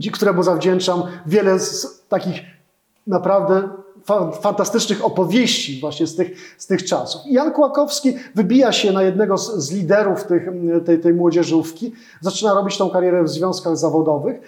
i 0.00 0.10
któremu 0.10 0.42
zawdzięczam 0.42 1.02
wiele 1.26 1.58
z 1.58 2.04
takich 2.08 2.40
naprawdę 3.06 3.68
fantastycznych 4.40 5.04
opowieści 5.04 5.80
właśnie 5.80 6.06
z 6.06 6.16
tych, 6.16 6.54
z 6.58 6.66
tych 6.66 6.84
czasów. 6.84 7.26
I 7.26 7.32
Jan 7.32 7.52
Kłakowski 7.52 8.14
wybija 8.34 8.72
się 8.72 8.92
na 8.92 9.02
jednego 9.02 9.38
z, 9.38 9.56
z 9.56 9.72
liderów 9.72 10.24
tych, 10.24 10.48
tej, 10.84 11.00
tej 11.00 11.14
młodzieżówki, 11.14 11.92
zaczyna 12.20 12.54
robić 12.54 12.78
tą 12.78 12.90
karierę 12.90 13.22
w 13.22 13.28
związkach 13.28 13.76
zawodowych 13.76 14.40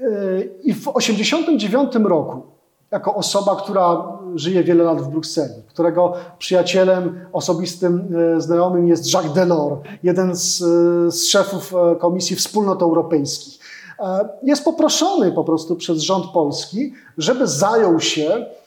yy, 0.00 0.50
i 0.64 0.72
w 0.74 0.78
1989 0.78 2.08
roku 2.08 2.42
jako 2.90 3.14
osoba, 3.14 3.56
która 3.56 4.18
żyje 4.34 4.64
wiele 4.64 4.84
lat 4.84 5.02
w 5.02 5.08
Brukseli, 5.08 5.62
którego 5.68 6.12
przyjacielem 6.38 7.20
osobistym, 7.32 8.08
yy, 8.34 8.40
znajomym 8.40 8.88
jest 8.88 9.14
Jacques 9.14 9.32
Delors, 9.32 9.78
jeden 10.02 10.36
z, 10.36 10.60
yy, 10.60 11.10
z 11.10 11.26
szefów 11.26 11.74
Komisji 11.98 12.36
Wspólnot 12.36 12.82
Europejskich. 12.82 13.62
Jest 14.42 14.64
poproszony 14.64 15.32
po 15.32 15.44
prostu 15.44 15.76
przez 15.76 15.98
rząd 15.98 16.26
polski, 16.26 16.92
żeby 17.18 17.46
zajął 17.46 18.00
się 18.00 18.46
E, 18.46 18.61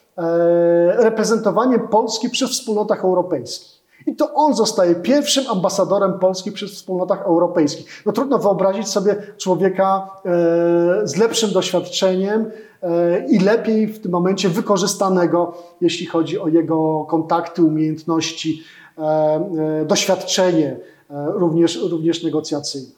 reprezentowaniem 0.98 1.88
Polski 1.88 2.30
przy 2.30 2.48
wspólnotach 2.48 3.04
europejskich. 3.04 3.76
I 4.08 4.16
to 4.16 4.34
on 4.34 4.56
zostaje 4.56 4.96
pierwszym 4.96 5.44
ambasadorem 5.50 6.20
Polski 6.20 6.52
przy 6.52 6.68
wspólnotach 6.68 7.22
europejskich. 7.22 8.04
No 8.06 8.12
trudno 8.12 8.40
wyobrazić 8.40 8.88
sobie 8.88 9.16
człowieka 9.38 10.10
e, 10.26 11.08
z 11.08 11.16
lepszym 11.16 11.52
doświadczeniem 11.52 12.52
e, 12.82 13.26
i 13.28 13.40
lepiej 13.40 13.88
w 13.88 14.00
tym 14.00 14.12
momencie 14.12 14.50
wykorzystanego, 14.50 15.58
jeśli 15.82 16.06
chodzi 16.06 16.40
o 16.40 16.48
jego 16.48 17.06
kontakty, 17.10 17.64
umiejętności, 17.64 18.64
doświadczenie, 19.86 20.78
również, 21.10 21.80
również 21.90 22.24
negocjacyjne. 22.24 22.90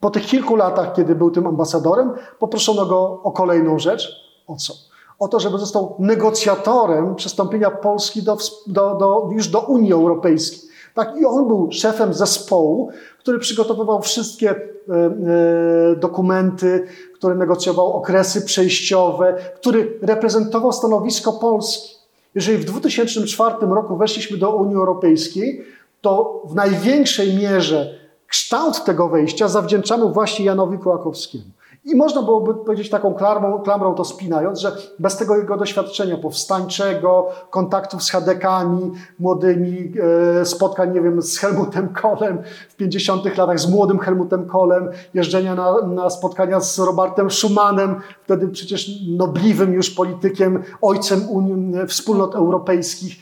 Po 0.00 0.10
tych 0.10 0.26
kilku 0.26 0.56
latach, 0.56 0.92
kiedy 0.94 1.14
był 1.14 1.30
tym 1.30 1.46
ambasadorem, 1.46 2.12
poproszono 2.38 2.86
go 2.86 3.20
o 3.22 3.32
kolejną 3.32 3.78
rzecz. 3.78 4.08
O 4.46 4.56
co? 4.56 4.91
O 5.22 5.28
to, 5.28 5.40
żeby 5.40 5.58
został 5.58 5.96
negocjatorem 5.98 7.14
przystąpienia 7.14 7.70
Polski 7.70 8.22
do, 8.22 8.36
do, 8.66 8.94
do, 8.94 9.30
już 9.32 9.48
do 9.48 9.60
Unii 9.60 9.92
Europejskiej. 9.92 10.70
Tak, 10.94 11.16
I 11.20 11.24
on 11.24 11.48
był 11.48 11.68
szefem 11.72 12.14
zespołu, 12.14 12.90
który 13.18 13.38
przygotowywał 13.38 14.02
wszystkie 14.02 14.50
e, 14.50 14.54
e, 14.94 15.96
dokumenty, 15.96 16.86
który 17.14 17.34
negocjował 17.34 17.92
okresy 17.92 18.42
przejściowe, 18.42 19.34
który 19.56 19.98
reprezentował 20.02 20.72
stanowisko 20.72 21.32
Polski. 21.32 21.96
Jeżeli 22.34 22.58
w 22.58 22.64
2004 22.64 23.54
roku 23.60 23.96
weszliśmy 23.96 24.36
do 24.36 24.50
Unii 24.50 24.76
Europejskiej, 24.76 25.64
to 26.00 26.42
w 26.44 26.54
największej 26.54 27.36
mierze 27.36 27.94
kształt 28.26 28.84
tego 28.84 29.08
wejścia 29.08 29.48
zawdzięczamy 29.48 30.12
właśnie 30.12 30.44
Janowi 30.44 30.78
Kołakowskiemu. 30.78 31.44
I 31.84 31.96
można 31.96 32.22
byłoby 32.22 32.54
powiedzieć 32.54 32.90
taką 32.90 33.14
klamrą, 33.14 33.58
klamrą 33.58 33.94
to 33.94 34.04
spinając, 34.04 34.60
że 34.60 34.76
bez 34.98 35.16
tego 35.16 35.36
jego 35.36 35.56
doświadczenia 35.56 36.16
powstańczego, 36.16 37.28
kontaktów 37.50 38.02
z 38.02 38.10
Hadekami 38.10 38.92
młodymi, 39.18 39.92
e, 40.40 40.44
spotkań, 40.44 40.94
nie 40.94 41.00
wiem, 41.00 41.22
z 41.22 41.38
Helmutem 41.38 41.88
Kolem 41.88 42.42
w 42.68 42.76
50 42.76 43.38
latach, 43.38 43.60
z 43.60 43.70
młodym 43.70 43.98
Helmutem 43.98 44.46
Kolem, 44.46 44.88
jeżdżenia 45.14 45.54
na, 45.54 45.86
na 45.86 46.10
spotkania 46.10 46.60
z 46.60 46.78
Robertem 46.78 47.30
Schumanem, 47.30 48.00
wtedy 48.24 48.48
przecież 48.48 48.90
nobliwym 49.16 49.72
już 49.72 49.90
politykiem, 49.90 50.62
ojcem 50.82 51.28
Unii, 51.28 51.86
wspólnot 51.86 52.34
europejskich, 52.34 53.16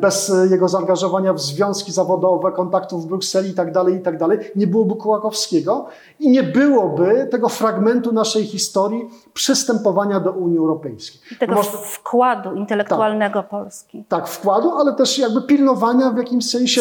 bez 0.00 0.32
jego 0.50 0.68
zaangażowania 0.68 1.32
w 1.32 1.40
związki 1.40 1.92
zawodowe, 1.92 2.52
kontaktów 2.52 3.04
w 3.04 3.06
Brukseli 3.06 3.48
itd., 3.48 3.72
tak 3.72 3.92
itd., 3.92 4.18
tak 4.18 4.56
nie 4.56 4.66
byłoby 4.66 4.96
Kołakowskiego 4.96 5.86
i 6.18 6.30
nie 6.30 6.42
byłoby 6.42 7.28
tego 7.30 7.48
fragmentu 7.48 8.12
naszej 8.12 8.44
historii 8.44 9.10
przystępowania 9.34 10.20
do 10.20 10.32
Unii 10.32 10.58
Europejskiej. 10.58 11.20
I 11.32 11.36
tego 11.36 11.54
Można... 11.54 11.78
wkładu 11.78 12.54
intelektualnego 12.54 13.40
tak, 13.40 13.50
Polski. 13.50 14.04
Tak, 14.08 14.28
wkładu, 14.28 14.70
ale 14.70 14.94
też 14.94 15.18
jakby 15.18 15.42
pilnowania 15.42 16.10
w 16.10 16.16
jakimś 16.16 16.50
sensie 16.50 16.80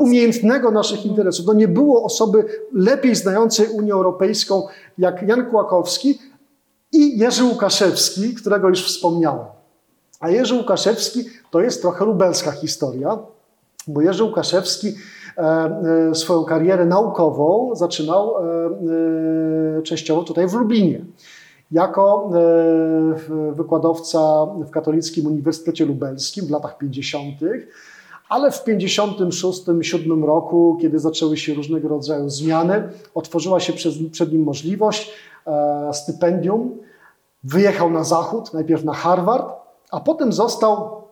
umiejętnego 0.00 0.70
naszych 0.70 1.06
interesów. 1.06 1.46
No 1.46 1.52
nie 1.52 1.68
było 1.68 2.04
osoby 2.04 2.44
lepiej 2.72 3.14
znającej 3.14 3.68
Unię 3.68 3.92
Europejską 3.92 4.62
jak 4.98 5.22
Jan 5.22 5.50
Kłakowski 5.50 6.18
i 6.92 7.18
Jerzy 7.18 7.44
Łukaszewski, 7.44 8.34
którego 8.34 8.68
już 8.68 8.86
wspomniałem. 8.86 9.57
A 10.20 10.30
Jerzy 10.30 10.54
Łukaszewski 10.54 11.24
to 11.50 11.60
jest 11.60 11.82
trochę 11.82 12.04
lubelska 12.04 12.52
historia, 12.52 13.18
bo 13.88 14.00
Jerzy 14.00 14.24
Łukaszewski 14.24 14.88
e, 14.88 15.42
e, 16.10 16.14
swoją 16.14 16.44
karierę 16.44 16.86
naukową 16.86 17.70
zaczynał 17.74 18.34
e, 18.36 19.82
częściowo 19.82 20.22
tutaj 20.22 20.48
w 20.48 20.54
Lublinie. 20.54 21.00
Jako 21.70 22.30
wykładowca 23.52 24.46
w 24.46 24.70
Katolickim 24.70 25.26
Uniwersytecie 25.26 25.86
Lubelskim 25.86 26.46
w 26.46 26.50
latach 26.50 26.78
50., 26.78 27.34
ale 28.28 28.50
w 28.50 28.64
56-7 28.64 30.24
roku, 30.24 30.78
kiedy 30.80 30.98
zaczęły 30.98 31.36
się 31.36 31.54
różnego 31.54 31.88
rodzaju 31.88 32.30
zmiany, 32.30 32.88
otworzyła 33.14 33.60
się 33.60 33.72
przed 34.12 34.32
nim 34.32 34.42
możliwość 34.42 35.12
stypendium. 35.92 36.76
Wyjechał 37.44 37.90
na 37.90 38.04
zachód, 38.04 38.54
najpierw 38.54 38.84
na 38.84 38.92
Harvard, 38.92 39.57
a 39.90 40.00
potem 40.00 40.32
został 40.32 41.02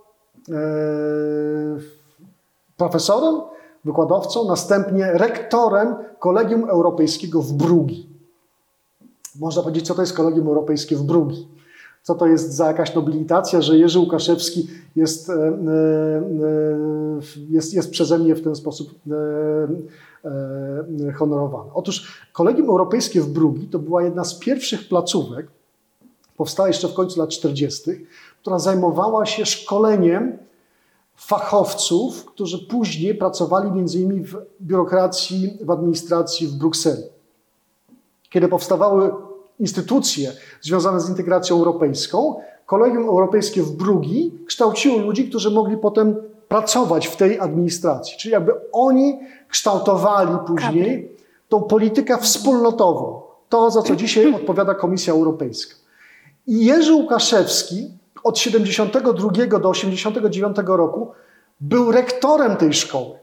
e, 0.49 0.55
profesorem, 2.77 3.41
wykładowcą, 3.85 4.49
następnie 4.49 5.13
rektorem 5.13 5.95
Kolegium 6.19 6.71
Europejskiego 6.71 7.43
w 7.43 7.53
Brugi. 7.53 8.09
Można 9.41 9.63
powiedzieć, 9.63 9.87
co 9.87 9.95
to 9.95 10.01
jest 10.01 10.17
Kolegium 10.17 10.49
Europejskie 10.49 10.97
w 10.97 11.03
Brugi. 11.03 11.49
Co 12.03 12.15
to 12.15 12.27
jest 12.27 12.53
za 12.53 12.67
jakaś 12.67 12.95
nobilitacja, 12.95 13.61
że 13.61 13.79
Jerzy 13.79 13.99
Łukaszewski 13.99 14.69
jest, 14.97 15.31
e, 15.31 15.35
e, 15.35 15.53
jest, 17.51 17.75
jest 17.75 17.91
przeze 17.91 18.19
mnie 18.19 18.35
w 18.35 18.43
ten 18.43 18.57
sposób 18.57 18.95
honorowany. 21.15 21.71
Otóż 21.75 22.23
Kolegium 22.33 22.69
Europejskie 22.71 23.21
w 23.21 23.29
Brugi 23.29 23.69
to 23.69 23.79
była 23.79 24.03
jedna 24.03 24.25
z 24.25 24.39
pierwszych 24.39 24.89
placówek, 24.89 25.47
powstała 26.37 26.69
jeszcze 26.69 26.89
w 26.89 26.95
końcu 26.95 27.21
lat 27.21 27.31
40., 27.31 28.07
która 28.41 28.59
zajmowała 28.59 29.27
się 29.27 29.47
szkoleniem 29.47 30.39
fachowców, 31.17 32.25
którzy 32.25 32.59
później 32.59 33.15
pracowali 33.15 33.73
między 33.73 33.99
innymi 33.99 34.25
w 34.25 34.37
biurokracji, 34.63 35.59
w 35.61 35.71
administracji 35.71 36.47
w 36.47 36.55
Brukseli. 36.55 37.03
Kiedy 38.31 38.49
powstawały 38.49 39.13
instytucje 39.61 40.33
związane 40.61 41.01
z 41.01 41.09
integracją 41.09 41.57
europejską, 41.57 42.41
Kolegium 42.67 43.09
Europejskie 43.09 43.63
w 43.63 43.73
Brugi 43.73 44.33
kształciło 44.47 44.99
ludzi, 44.99 45.29
którzy 45.29 45.51
mogli 45.51 45.77
potem 45.77 46.17
pracować 46.49 47.07
w 47.07 47.17
tej 47.17 47.41
administracji. 47.41 48.19
Czyli 48.19 48.33
jakby 48.33 48.53
oni 48.73 49.19
kształtowali 49.49 50.33
później 50.47 51.17
tą 51.49 51.63
politykę 51.63 52.19
wspólnotową. 52.19 53.23
To, 53.49 53.71
za 53.71 53.83
co 53.83 53.97
dzisiaj 53.97 54.35
odpowiada 54.35 54.75
Komisja 54.75 55.13
Europejska. 55.13 55.86
I 56.47 56.65
Jerzy 56.65 56.93
Łukaszewski 56.93 57.91
od 58.25 58.39
72 58.39 59.59
do 59.61 59.69
89 59.69 60.57
roku 60.67 61.13
był 61.61 61.93
rektorem 61.93 62.57
tej 62.57 62.75
szkoły. 62.75 63.19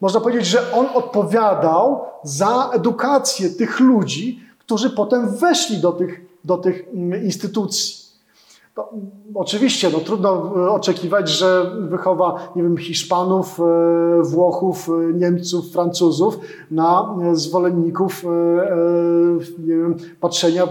Można 0.00 0.20
powiedzieć, 0.20 0.46
że 0.46 0.72
on 0.72 0.86
odpowiadał 0.94 2.04
za 2.22 2.70
edukację 2.72 3.50
tych 3.50 3.80
ludzi, 3.80 4.40
którzy 4.58 4.90
potem 4.90 5.36
weszli 5.36 5.78
do 5.78 5.92
tych, 5.92 6.20
do 6.44 6.56
tych 6.56 6.88
mm, 6.94 7.24
instytucji. 7.24 8.05
No, 8.76 8.88
oczywiście 9.34 9.90
no, 9.90 9.98
trudno 10.00 10.52
e, 10.56 10.70
oczekiwać, 10.70 11.28
że 11.28 11.76
wychowa 11.80 12.52
nie 12.56 12.62
wiem, 12.62 12.76
Hiszpanów, 12.76 13.60
e, 13.60 14.22
Włochów, 14.22 14.88
e, 14.88 15.12
Niemców, 15.12 15.72
Francuzów 15.72 16.38
na 16.70 17.16
zwolenników 17.32 18.24
wiem, 19.58 19.96
patrzenia 20.20 20.68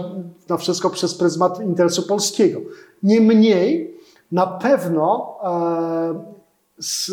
na 0.48 0.56
wszystko 0.56 0.90
przez 0.90 1.14
pryzmat 1.14 1.60
interesu 1.60 2.02
polskiego. 2.02 2.60
Niemniej 3.02 3.96
na 4.32 4.46
pewno 4.46 5.36
z, 6.78 7.10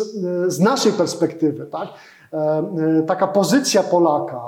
z 0.47 0.59
naszej 0.59 0.91
perspektywy, 0.91 1.65
tak, 1.65 1.89
taka 3.07 3.27
pozycja 3.27 3.83
Polaka, 3.83 4.41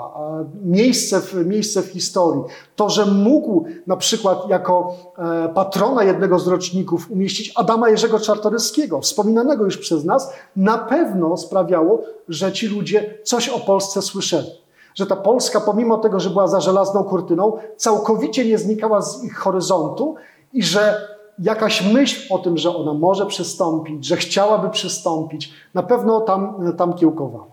miejsce 0.64 1.20
w, 1.20 1.46
miejsce 1.46 1.82
w 1.82 1.86
historii, 1.86 2.42
to, 2.76 2.90
że 2.90 3.06
mógł 3.06 3.64
na 3.86 3.96
przykład 3.96 4.48
jako 4.48 4.94
e, 5.18 5.48
patrona 5.48 6.04
jednego 6.04 6.38
z 6.38 6.46
roczników 6.46 7.10
umieścić 7.10 7.52
Adama 7.56 7.88
Jerzego 7.88 8.20
Czartoryskiego, 8.20 9.00
wspominanego 9.00 9.64
już 9.64 9.78
przez 9.78 10.04
nas, 10.04 10.32
na 10.56 10.78
pewno 10.78 11.36
sprawiało, 11.36 12.02
że 12.28 12.52
ci 12.52 12.66
ludzie 12.66 13.18
coś 13.24 13.48
o 13.48 13.60
Polsce 13.60 14.02
słyszeli. 14.02 14.50
Że 14.94 15.06
ta 15.06 15.16
Polska, 15.16 15.60
pomimo 15.60 15.98
tego, 15.98 16.20
że 16.20 16.30
była 16.30 16.48
za 16.48 16.60
żelazną 16.60 17.04
kurtyną, 17.04 17.52
całkowicie 17.76 18.44
nie 18.44 18.58
znikała 18.58 19.02
z 19.02 19.24
ich 19.24 19.36
horyzontu 19.36 20.14
i 20.52 20.62
że 20.62 21.15
jakaś 21.38 21.92
myśl 21.92 22.34
o 22.34 22.38
tym, 22.38 22.58
że 22.58 22.76
ona 22.76 22.94
może 22.94 23.26
przystąpić, 23.26 24.06
że 24.06 24.16
chciałaby 24.16 24.70
przystąpić, 24.70 25.52
na 25.74 25.82
pewno 25.82 26.20
tam, 26.20 26.72
tam 26.76 26.94
kiełkowała. 26.94 27.46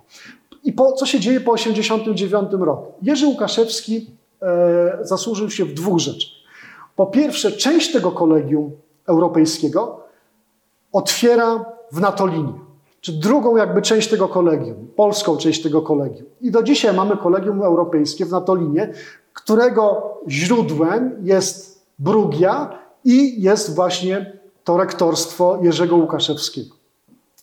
I 0.63 0.73
po, 0.73 0.91
co 0.91 1.05
się 1.05 1.19
dzieje 1.19 1.39
po 1.41 1.55
1989 1.55 2.65
roku? 2.65 2.91
Jerzy 3.01 3.27
Łukaszewski 3.27 4.09
e, 4.41 4.97
zasłużył 5.01 5.49
się 5.49 5.65
w 5.65 5.73
dwóch 5.73 5.99
rzeczach. 5.99 6.31
Po 6.95 7.05
pierwsze, 7.05 7.51
część 7.51 7.91
tego 7.91 8.11
kolegium 8.11 8.71
europejskiego 9.07 9.99
otwiera 10.91 11.65
w 11.91 12.01
Natolinie, 12.01 12.53
czy 13.01 13.11
drugą 13.11 13.57
jakby 13.57 13.81
część 13.81 14.09
tego 14.09 14.27
kolegium, 14.27 14.87
polską 14.95 15.37
część 15.37 15.61
tego 15.61 15.81
kolegium. 15.81 16.25
I 16.41 16.51
do 16.51 16.63
dzisiaj 16.63 16.95
mamy 16.95 17.17
kolegium 17.17 17.63
europejskie 17.63 18.25
w 18.25 18.31
Natolinie, 18.31 18.93
którego 19.33 20.13
źródłem 20.27 21.15
jest 21.23 21.85
Brugia 21.99 22.82
i 23.05 23.41
jest 23.41 23.75
właśnie 23.75 24.39
to 24.63 24.77
rektorstwo 24.77 25.59
Jerzego 25.61 25.95
Łukaszewskiego. 25.95 26.75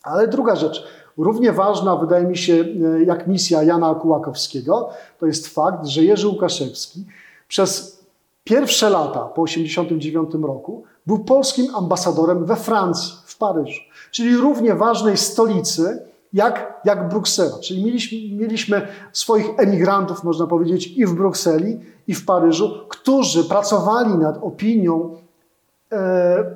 Ale 0.03 0.29
druga 0.29 0.57
rzecz, 0.57 0.85
równie 1.17 1.53
ważna 1.53 1.97
wydaje 1.97 2.27
mi 2.27 2.37
się 2.37 2.55
e, 2.55 3.05
jak 3.05 3.27
misja 3.27 3.63
Jana 3.63 3.95
Kułakowskiego, 3.95 4.89
to 5.19 5.27
jest 5.27 5.49
fakt, 5.49 5.87
że 5.87 6.05
Jerzy 6.05 6.29
Łukaszewski 6.29 7.05
przez 7.49 8.01
pierwsze 8.45 8.91
lata 8.91 9.21
po 9.21 9.45
1989 9.45 10.45
roku 10.47 10.83
był 11.07 11.19
polskim 11.19 11.75
ambasadorem 11.75 12.45
we 12.45 12.57
Francji, 12.57 13.13
w 13.25 13.39
Paryżu, 13.39 13.81
czyli 14.11 14.37
równie 14.37 14.75
ważnej 14.75 15.17
stolicy 15.17 16.03
jak, 16.33 16.81
jak 16.85 17.09
Bruksela. 17.09 17.59
Czyli 17.59 17.85
mieliśmy, 17.85 18.19
mieliśmy 18.37 18.89
swoich 19.13 19.47
emigrantów, 19.57 20.25
można 20.25 20.47
powiedzieć, 20.47 20.87
i 20.87 21.07
w 21.07 21.15
Brukseli, 21.15 21.81
i 22.07 22.15
w 22.15 22.25
Paryżu, 22.25 22.79
którzy 22.89 23.45
pracowali 23.45 24.15
nad 24.15 24.39
opinią 24.43 25.17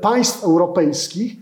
państw 0.01 0.45
europejskich 0.45 1.37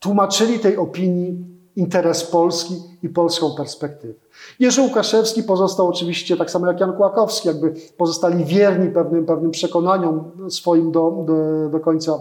tłumaczyli 0.00 0.58
tej 0.58 0.76
opinii 0.76 1.44
interes 1.76 2.24
Polski 2.24 2.74
i 3.02 3.08
polską 3.08 3.54
perspektywę. 3.56 4.14
Jerzy 4.58 4.82
Łukaszewski 4.82 5.42
pozostał 5.42 5.88
oczywiście, 5.88 6.36
tak 6.36 6.50
samo 6.50 6.66
jak 6.66 6.80
Jan 6.80 6.92
Kłakowski, 6.92 7.48
jakby 7.48 7.74
pozostali 7.96 8.44
wierni 8.44 8.90
pewnym, 8.90 9.26
pewnym 9.26 9.50
przekonaniom 9.50 10.30
swoim 10.48 10.92
do, 10.92 11.24
do, 11.26 11.68
do 11.68 11.80
końca 11.80 12.18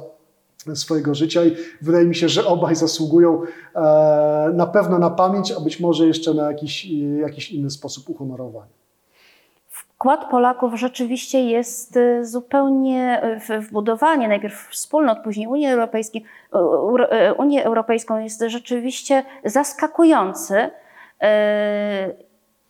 swojego 0.73 1.15
życia 1.15 1.45
i 1.45 1.55
wydaje 1.81 2.05
mi 2.05 2.15
się, 2.15 2.29
że 2.29 2.45
obaj 2.45 2.75
zasługują 2.75 3.41
e, 3.75 4.51
na 4.53 4.65
pewno 4.65 4.99
na 4.99 5.09
pamięć, 5.09 5.51
a 5.51 5.59
być 5.59 5.79
może 5.79 6.07
jeszcze 6.07 6.33
na 6.33 6.51
jakiś, 6.51 6.85
jakiś 7.21 7.51
inny 7.51 7.69
sposób 7.69 8.09
uhonorowania 8.09 8.84
wkład 9.95 10.29
Polaków 10.29 10.73
rzeczywiście 10.73 11.41
jest 11.43 11.97
y, 11.97 12.25
zupełnie 12.25 13.21
y, 13.49 13.61
w 13.61 13.71
budowanie 13.71 14.27
najpierw 14.27 14.69
wspólnot, 14.69 15.19
później 15.23 15.47
Unii 15.47 15.67
Europejskiej, 15.67 16.25
y, 17.29 17.33
Unię 17.33 17.65
Europejską 17.65 18.19
jest 18.19 18.43
rzeczywiście 18.47 19.23
zaskakujący. 19.43 20.69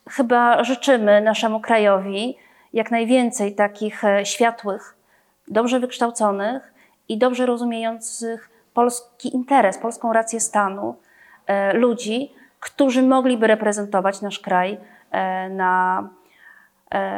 Chyba 0.08 0.64
życzymy 0.64 1.20
naszemu 1.20 1.60
krajowi 1.60 2.36
jak 2.72 2.90
najwięcej 2.90 3.54
takich 3.54 4.04
e, 4.04 4.26
światłych, 4.26 4.96
dobrze 5.48 5.80
wykształconych 5.80 6.74
i 7.08 7.18
dobrze 7.18 7.46
rozumiejących 7.46 8.50
polski 8.74 9.34
interes, 9.34 9.78
polską 9.78 10.12
rację 10.12 10.40
stanu 10.40 10.96
e, 11.46 11.72
ludzi, 11.72 12.32
którzy 12.60 13.02
mogliby 13.02 13.46
reprezentować 13.46 14.22
nasz 14.22 14.38
kraj 14.38 14.78
e, 15.10 15.48
na 15.48 16.08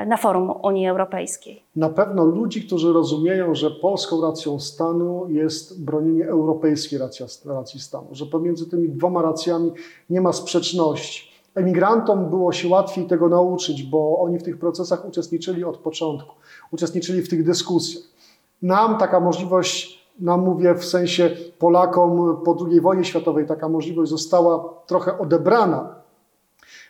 na 0.06 0.16
forum 0.16 0.52
Unii 0.62 0.88
Europejskiej? 0.88 1.62
Na 1.76 1.88
pewno 1.88 2.24
ludzi, 2.24 2.66
którzy 2.66 2.92
rozumieją, 2.92 3.54
że 3.54 3.70
polską 3.70 4.22
racją 4.22 4.60
stanu 4.60 5.26
jest 5.28 5.84
bronienie 5.84 6.26
europejskiej 6.26 6.98
racji, 6.98 7.26
racji 7.44 7.80
stanu, 7.80 8.06
że 8.12 8.26
pomiędzy 8.26 8.70
tymi 8.70 8.88
dwoma 8.88 9.22
racjami 9.22 9.72
nie 10.10 10.20
ma 10.20 10.32
sprzeczności. 10.32 11.28
Emigrantom 11.54 12.30
było 12.30 12.52
się 12.52 12.68
łatwiej 12.68 13.06
tego 13.06 13.28
nauczyć, 13.28 13.82
bo 13.82 14.18
oni 14.18 14.38
w 14.38 14.42
tych 14.42 14.58
procesach 14.58 15.08
uczestniczyli 15.08 15.64
od 15.64 15.76
początku, 15.76 16.34
uczestniczyli 16.72 17.22
w 17.22 17.28
tych 17.28 17.44
dyskusjach. 17.44 18.02
Nam 18.62 18.98
taka 18.98 19.20
możliwość, 19.20 20.08
nam 20.20 20.40
mówię 20.40 20.74
w 20.74 20.84
sensie 20.84 21.30
Polakom 21.58 22.36
po 22.44 22.56
II 22.70 22.80
wojnie 22.80 23.04
światowej, 23.04 23.46
taka 23.46 23.68
możliwość 23.68 24.10
została 24.10 24.74
trochę 24.86 25.18
odebrana. 25.18 25.97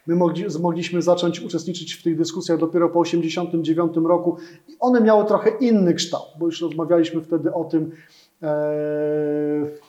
My 0.09 0.16
mogli, 0.16 0.44
mogliśmy 0.61 1.02
zacząć 1.02 1.40
uczestniczyć 1.40 1.94
w 1.94 2.02
tych 2.02 2.16
dyskusjach 2.16 2.59
dopiero 2.59 2.88
po 2.88 3.04
1989 3.04 4.09
roku 4.09 4.36
i 4.68 4.76
one 4.80 5.00
miały 5.00 5.24
trochę 5.24 5.50
inny 5.61 5.94
kształt, 5.94 6.28
bo 6.38 6.46
już 6.46 6.62
rozmawialiśmy 6.62 7.20
wtedy 7.20 7.54
o 7.54 7.64
tym, 7.64 7.90
e, 8.42 8.48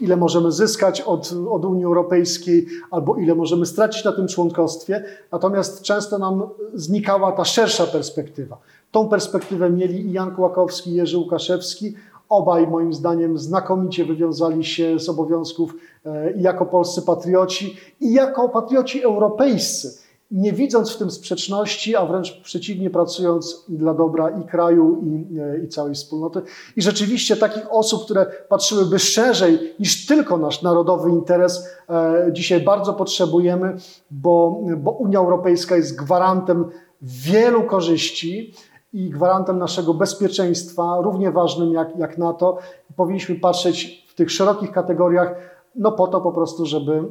ile 0.01 0.17
możemy 0.17 0.51
zyskać 0.51 1.01
od, 1.01 1.33
od 1.49 1.65
Unii 1.65 1.85
Europejskiej, 1.85 2.65
albo 2.91 3.15
ile 3.15 3.35
możemy 3.35 3.65
stracić 3.65 4.03
na 4.03 4.11
tym 4.11 4.27
członkostwie. 4.27 5.03
Natomiast 5.31 5.81
często 5.81 6.17
nam 6.17 6.43
znikała 6.73 7.31
ta 7.31 7.45
szersza 7.45 7.85
perspektywa. 7.85 8.57
Tą 8.91 9.09
perspektywę 9.09 9.69
mieli 9.69 10.07
i 10.07 10.11
Jan 10.11 10.35
Kłakowski, 10.35 10.89
i 10.89 10.93
Jerzy 10.93 11.17
Łukaszewski. 11.17 11.93
Obaj 12.29 12.67
moim 12.67 12.93
zdaniem 12.93 13.37
znakomicie 13.37 14.05
wywiązali 14.05 14.65
się 14.65 14.99
z 14.99 15.09
obowiązków 15.09 15.75
e, 16.05 16.33
i 16.33 16.41
jako 16.41 16.65
polscy 16.65 17.01
patrioci, 17.01 17.77
i 18.01 18.13
jako 18.13 18.49
patrioci 18.49 19.03
europejscy, 19.03 20.08
nie 20.31 20.53
widząc 20.53 20.91
w 20.91 20.97
tym 20.97 21.11
sprzeczności, 21.11 21.95
a 21.95 22.05
wręcz 22.05 22.41
przeciwnie, 22.41 22.89
pracując 22.89 23.65
dla 23.69 23.93
dobra 23.93 24.29
i 24.29 24.43
kraju, 24.43 25.01
i, 25.03 25.39
e, 25.39 25.63
i 25.63 25.67
całej 25.67 25.93
wspólnoty. 25.93 26.41
I 26.75 26.81
rzeczywiście 26.81 27.37
takich 27.37 27.73
osób, 27.73 28.05
które 28.05 28.25
patrzyłyby 28.49 28.99
szerzej 28.99 29.75
niż 29.79 30.05
tylko 30.05 30.37
nasz 30.37 30.61
narodowy 30.61 31.09
interes, 31.09 31.67
e, 31.89 32.29
dzisiaj 32.31 32.61
bardzo 32.61 32.93
potrzebujemy, 32.93 33.77
bo, 34.11 34.61
bo 34.77 34.91
Unia 34.91 35.19
Europejska 35.19 35.75
jest 35.75 35.95
gwarantem 35.95 36.65
wielu 37.01 37.63
korzyści 37.63 38.53
i 38.93 39.09
gwarantem 39.09 39.57
naszego 39.57 39.93
bezpieczeństwa, 39.93 41.01
równie 41.01 41.31
ważnym 41.31 41.73
jak, 41.73 41.97
jak 41.97 42.17
NATO. 42.17 42.57
Powinniśmy 42.95 43.35
patrzeć 43.35 44.05
w 44.09 44.13
tych 44.13 44.31
szerokich 44.31 44.71
kategoriach, 44.71 45.35
no 45.75 45.91
po 45.91 46.07
to 46.07 46.21
po 46.21 46.31
prostu, 46.31 46.65
żeby 46.65 46.93
e, 46.93 47.03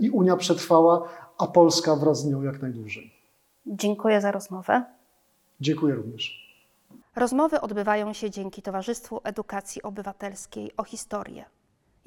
i 0.00 0.10
Unia 0.10 0.36
przetrwała, 0.36 1.02
a 1.42 1.46
Polska 1.46 1.96
wraz 1.96 2.20
z 2.20 2.26
nią 2.26 2.42
jak 2.42 2.62
najdłużej. 2.62 3.14
Dziękuję 3.66 4.20
za 4.20 4.32
rozmowę. 4.32 4.84
Dziękuję 5.60 5.94
również. 5.94 6.42
Rozmowy 7.16 7.60
odbywają 7.60 8.12
się 8.12 8.30
dzięki 8.30 8.62
Towarzystwu 8.62 9.20
Edukacji 9.24 9.82
Obywatelskiej 9.82 10.76
o 10.76 10.84
Historię. 10.84 11.44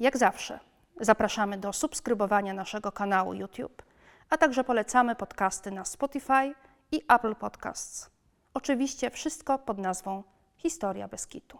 Jak 0.00 0.16
zawsze, 0.16 0.60
zapraszamy 1.00 1.58
do 1.58 1.72
subskrybowania 1.72 2.54
naszego 2.54 2.92
kanału 2.92 3.34
YouTube, 3.34 3.82
a 4.30 4.36
także 4.36 4.64
polecamy 4.64 5.16
podcasty 5.16 5.70
na 5.70 5.84
Spotify 5.84 6.54
i 6.92 7.02
Apple 7.08 7.34
Podcasts. 7.34 8.10
Oczywiście 8.54 9.10
wszystko 9.10 9.58
pod 9.58 9.78
nazwą 9.78 10.22
Historia 10.56 11.08
Beskitu. 11.08 11.58